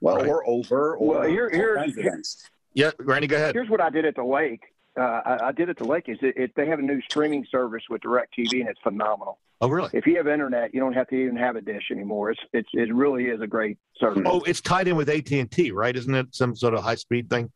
Well, 0.01 0.17
Right. 0.17 0.27
or 0.27 0.47
over, 0.47 0.95
or 0.97 1.07
Well, 1.07 1.21
here- 1.23 1.49
all 1.51 1.57
here- 1.57 1.75
kinds 1.77 1.97
of 1.97 2.03
things. 2.03 2.49
Yeah, 2.73 2.91
Randy, 2.99 3.27
go 3.27 3.37
ahead. 3.37 3.55
Here's 3.55 3.69
what 3.69 3.79
I 3.81 3.89
did 3.89 4.05
at 4.05 4.15
the 4.15 4.23
lake. 4.23 4.61
Uh, 4.97 5.01
I, 5.25 5.47
I 5.47 5.51
did 5.53 5.69
at 5.69 5.77
the 5.77 5.85
lake 5.85 6.03
is 6.07 6.17
it, 6.21 6.35
it, 6.37 6.51
they 6.55 6.67
have 6.67 6.79
a 6.79 6.81
new 6.83 7.01
streaming 7.01 7.45
service 7.49 7.83
with 7.89 8.01
DirecTV 8.01 8.59
and 8.61 8.69
it's 8.69 8.79
phenomenal. 8.81 9.39
Oh, 9.61 9.69
really? 9.69 9.89
If 9.93 10.05
you 10.05 10.17
have 10.17 10.27
internet, 10.27 10.73
you 10.73 10.79
don't 10.81 10.93
have 10.93 11.07
to 11.07 11.15
even 11.15 11.37
have 11.37 11.55
a 11.55 11.61
dish 11.61 11.85
anymore. 11.89 12.31
It's, 12.31 12.41
it's 12.51 12.69
it 12.73 12.93
really 12.93 13.25
is 13.27 13.39
a 13.41 13.47
great 13.47 13.77
service. 13.97 14.23
Oh, 14.25 14.41
it's 14.41 14.59
tied 14.61 14.87
in 14.89 14.95
with 14.97 15.09
AT 15.09 15.31
and 15.39 15.49
T, 15.49 15.71
right? 15.71 15.95
Isn't 15.95 16.13
it 16.13 16.27
some 16.35 16.53
sort 16.55 16.73
of 16.73 16.83
high 16.83 16.95
speed 16.95 17.29
thing? 17.29 17.49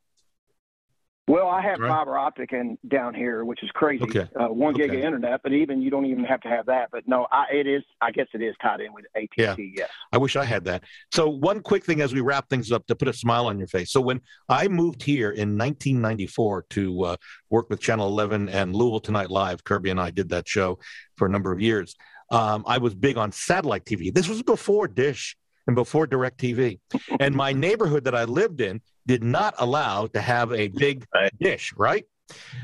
Well, 1.30 1.50
I 1.50 1.62
have 1.62 1.78
Right. 1.80 1.90
fiber 1.90 2.18
optic 2.18 2.54
and 2.54 2.78
down 2.88 3.14
here, 3.14 3.44
which 3.44 3.62
is 3.62 3.70
crazy. 3.72 4.04
Okay. 4.06 4.30
Uh, 4.34 4.48
one 4.48 4.74
gig 4.74 4.92
Okay. 4.92 5.00
of 5.00 5.04
internet, 5.06 5.42
but 5.44 5.52
even 5.52 5.82
you 5.82 5.90
don't 5.90 6.06
even 6.06 6.24
have 6.24 6.40
to 6.42 6.48
have 6.48 6.68
that. 6.68 6.88
But 6.90 7.06
no, 7.06 7.28
I, 7.30 7.48
it 7.54 7.68
is. 7.68 7.84
I 8.00 8.12
guess 8.12 8.28
it 8.34 8.42
is 8.42 8.56
tied 8.62 8.80
in 8.80 8.94
with 8.94 9.06
AT 9.14 9.28
Yeah. 9.38 9.56
Yes. 9.58 9.90
I 10.14 10.18
wish 10.20 10.38
I 10.38 10.46
had 10.46 10.64
that. 10.66 10.86
So, 11.12 11.28
one 11.30 11.62
quick 11.62 11.84
thing 11.84 12.00
as 12.00 12.14
we 12.14 12.22
wrap 12.22 12.50
things 12.50 12.72
up 12.72 12.88
to 12.88 12.96
put 12.96 13.10
a 13.10 13.14
smile 13.14 13.48
on 13.48 13.58
your 13.60 13.68
face. 13.68 13.92
So, 13.92 14.00
when 14.00 14.22
I 14.48 14.70
moved 14.70 15.04
here 15.04 15.32
in 15.32 15.58
1994 15.58 16.66
to 16.70 17.04
uh, 17.04 17.16
work 17.50 17.70
with 17.70 17.82
Channel 17.82 18.08
11 18.08 18.48
and 18.48 18.74
Louisville 18.74 19.02
Tonight 19.02 19.30
Live, 19.30 19.66
Kirby 19.66 19.90
and 19.90 20.00
I 20.00 20.12
did 20.12 20.30
that 20.30 20.48
show 20.48 20.80
for 21.18 21.28
a 21.28 21.30
number 21.30 21.52
of 21.52 21.60
years. 21.60 21.96
Um, 22.32 22.64
I 22.66 22.78
was 22.78 22.96
big 22.96 23.18
on 23.18 23.34
satellite 23.34 23.84
TV. 23.84 24.14
This 24.14 24.30
was 24.30 24.44
before 24.44 24.88
Dish 24.88 25.36
and 25.68 25.76
before 25.76 26.08
DirecTV. 26.08 26.80
and 27.20 27.36
my 27.36 27.52
neighborhood 27.54 28.06
that 28.06 28.16
I 28.16 28.24
lived 28.24 28.62
in 28.62 28.82
did 29.06 29.24
not 29.24 29.54
allow 29.60 30.08
to 30.08 30.22
have 30.22 30.52
a 30.54 30.68
big 30.70 31.06
Right. 31.14 31.32
dish, 31.40 31.74
right? 31.78 32.06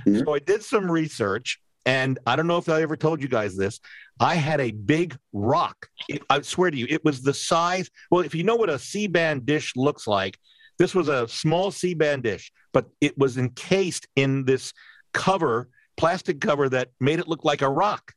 Mhm. 0.08 0.26
So, 0.26 0.34
I 0.34 0.40
did 0.40 0.64
some 0.64 0.90
research. 0.92 1.60
And 1.86 2.18
I 2.26 2.38
don't 2.38 2.48
know 2.48 2.58
if 2.58 2.70
I 2.70 2.82
ever 2.82 2.96
told 2.96 3.22
you 3.22 3.28
guys 3.28 3.58
this. 3.58 3.82
I 4.18 4.36
had 4.36 4.62
a 4.62 4.72
big 4.72 5.18
rock. 5.34 5.90
It- 6.08 6.24
I 6.30 6.40
swear 6.42 6.72
to 6.72 6.78
you, 6.78 6.88
it 6.90 7.04
was 7.04 7.22
the 7.22 7.34
size. 7.34 7.90
Well, 8.10 8.24
if 8.24 8.34
you 8.34 8.44
know 8.44 8.56
what 8.56 8.70
a 8.70 8.80
C 8.80 9.06
band 9.08 9.46
dish 9.46 9.74
looks 9.76 10.08
like, 10.08 10.38
this 10.80 10.96
was 10.96 11.10
a 11.10 11.28
small 11.28 11.72
C 11.72 11.94
band 11.94 12.24
dish, 12.24 12.54
but 12.72 12.88
it 13.02 13.18
was 13.18 13.38
encased 13.38 14.08
in 14.16 14.46
this 14.46 14.72
cover, 15.14 15.68
plastic 15.98 16.40
cover 16.40 16.70
that 16.70 16.92
made 17.02 17.20
it 17.20 17.28
look 17.28 17.44
like 17.44 17.62
a 17.62 17.70
rock. 17.70 18.14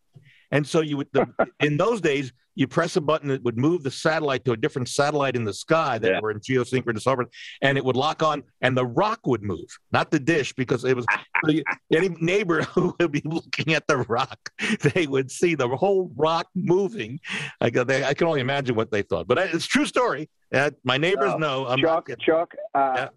And 0.52 0.64
so 0.64 0.80
you 0.80 0.98
would, 0.98 1.08
the, 1.12 1.26
in 1.60 1.76
those 1.76 2.00
days, 2.00 2.32
you 2.56 2.66
press 2.66 2.96
a 2.96 3.00
button 3.00 3.28
that 3.28 3.42
would 3.44 3.56
move 3.58 3.82
the 3.84 3.90
satellite 3.90 4.44
to 4.46 4.52
a 4.52 4.56
different 4.56 4.88
satellite 4.88 5.36
in 5.36 5.44
the 5.44 5.52
sky 5.54 5.98
that 5.98 6.10
Yeah. 6.10 6.20
were 6.20 6.30
in 6.32 6.40
geosynchronous 6.40 7.06
orbit, 7.06 7.28
and 7.62 7.78
it 7.78 7.84
would 7.84 7.96
lock 7.96 8.22
on, 8.22 8.42
and 8.62 8.76
the 8.76 8.84
rock 8.86 9.20
would 9.26 9.42
move, 9.42 9.68
not 9.92 10.10
the 10.10 10.18
dish, 10.18 10.52
because 10.54 10.84
it 10.84 10.96
was 10.96 11.06
any 11.94 12.08
neighbor 12.20 12.62
who 12.74 12.94
would 12.98 13.12
be 13.12 13.22
looking 13.24 13.74
at 13.74 13.86
the 13.86 13.98
rock, 13.98 14.50
they 14.94 15.06
would 15.06 15.30
see 15.30 15.54
the 15.54 15.68
whole 15.68 16.10
rock 16.16 16.48
moving. 16.54 17.20
I, 17.60 17.70
they, 17.70 18.02
I 18.04 18.14
can 18.14 18.26
only 18.26 18.40
imagine 18.40 18.74
what 18.74 18.90
they 18.90 19.02
thought, 19.02 19.28
but 19.28 19.38
it's 19.38 19.66
a 19.66 19.68
true 19.68 19.86
story. 19.86 20.28
Uh, 20.52 20.70
my 20.82 20.96
neighbors 20.96 21.32
Uh, 21.34 21.38
know. 21.38 21.66
I'm 21.66 21.78
Chuck. 21.78 22.08
Chuck, 22.20 22.54
uh, 22.74 23.08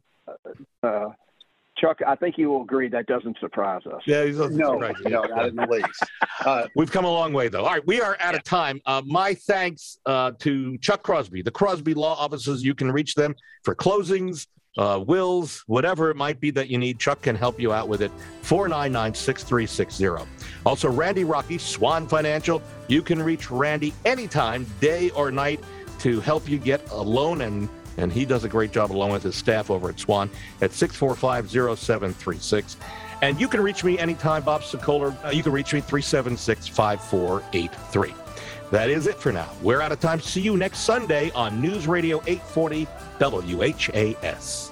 uh, 0.83 1.05
Chuck, 1.79 1.99
I 2.05 2.15
think 2.15 2.37
you 2.37 2.49
will 2.49 2.61
agree 2.63 2.89
that 2.89 3.05
doesn't 3.07 3.37
surprise 3.39 3.81
us. 3.85 4.01
Yeah, 4.05 4.25
he's 4.25 4.39
a- 4.39 4.49
No, 4.49 4.77
right. 4.79 4.95
no, 5.05 5.21
not 5.23 5.47
in 5.47 5.55
the 5.55 5.67
least. 5.69 6.03
Uh, 6.45 6.67
We've 6.75 6.91
come 6.91 7.05
a 7.05 7.11
long 7.11 7.33
way, 7.33 7.47
though. 7.47 7.63
All 7.65 7.71
right, 7.71 7.85
we 7.87 8.01
are 8.01 8.17
out 8.19 8.35
of 8.35 8.43
time. 8.43 8.81
Uh, 8.85 9.01
my 9.05 9.33
thanks 9.33 9.97
uh, 10.05 10.31
to 10.39 10.77
Chuck 10.79 11.03
Crosby, 11.03 11.41
the 11.41 11.51
Crosby 11.51 11.93
Law 11.93 12.15
Offices. 12.15 12.63
You 12.63 12.75
can 12.75 12.91
reach 12.91 13.15
them 13.15 13.35
for 13.63 13.75
closings, 13.75 14.47
uh, 14.77 15.03
wills, 15.05 15.63
whatever 15.67 16.09
it 16.09 16.15
might 16.15 16.39
be 16.39 16.51
that 16.51 16.69
you 16.69 16.77
need. 16.77 16.99
Chuck 16.99 17.21
can 17.21 17.35
help 17.35 17.59
you 17.59 17.71
out 17.73 17.87
with 17.87 18.01
it. 18.01 18.11
499 18.43 19.13
6360. 19.13 20.29
Also, 20.65 20.89
Randy 20.89 21.23
Rocky, 21.23 21.57
Swan 21.57 22.07
Financial. 22.07 22.61
You 22.87 23.01
can 23.01 23.21
reach 23.21 23.49
Randy 23.51 23.93
anytime, 24.05 24.65
day 24.79 25.09
or 25.11 25.31
night, 25.31 25.59
to 25.99 26.19
help 26.21 26.47
you 26.47 26.57
get 26.57 26.89
a 26.91 27.01
loan 27.01 27.41
and 27.41 27.67
and 27.99 28.11
he 28.11 28.25
does 28.25 28.45
a 28.45 28.49
great 28.49 28.71
job 28.71 28.91
along 28.91 29.11
with 29.11 29.21
his 29.23 29.35
staff 29.35 29.69
over 29.69 29.89
at 29.89 29.99
Swan 29.99 30.31
at 30.61 30.71
645-0736. 30.71 32.77
And 33.21 33.39
you 33.39 33.47
can 33.49 33.61
reach 33.61 33.83
me 33.83 33.99
anytime, 33.99 34.41
Bob 34.43 34.61
Sokoler. 34.61 35.13
Uh, 35.25 35.29
you 35.29 35.43
can 35.43 35.51
reach 35.51 35.73
me 35.73 35.81
376-5483. 35.81 38.13
That 38.71 38.89
is 38.89 39.05
it 39.07 39.15
for 39.15 39.33
now. 39.33 39.49
We're 39.61 39.81
out 39.81 39.91
of 39.91 39.99
time. 39.99 40.21
See 40.21 40.41
you 40.41 40.55
next 40.55 40.79
Sunday 40.79 41.29
on 41.31 41.59
News 41.59 41.87
Radio 41.87 42.21
840 42.25 42.87
WHAS. 43.19 44.68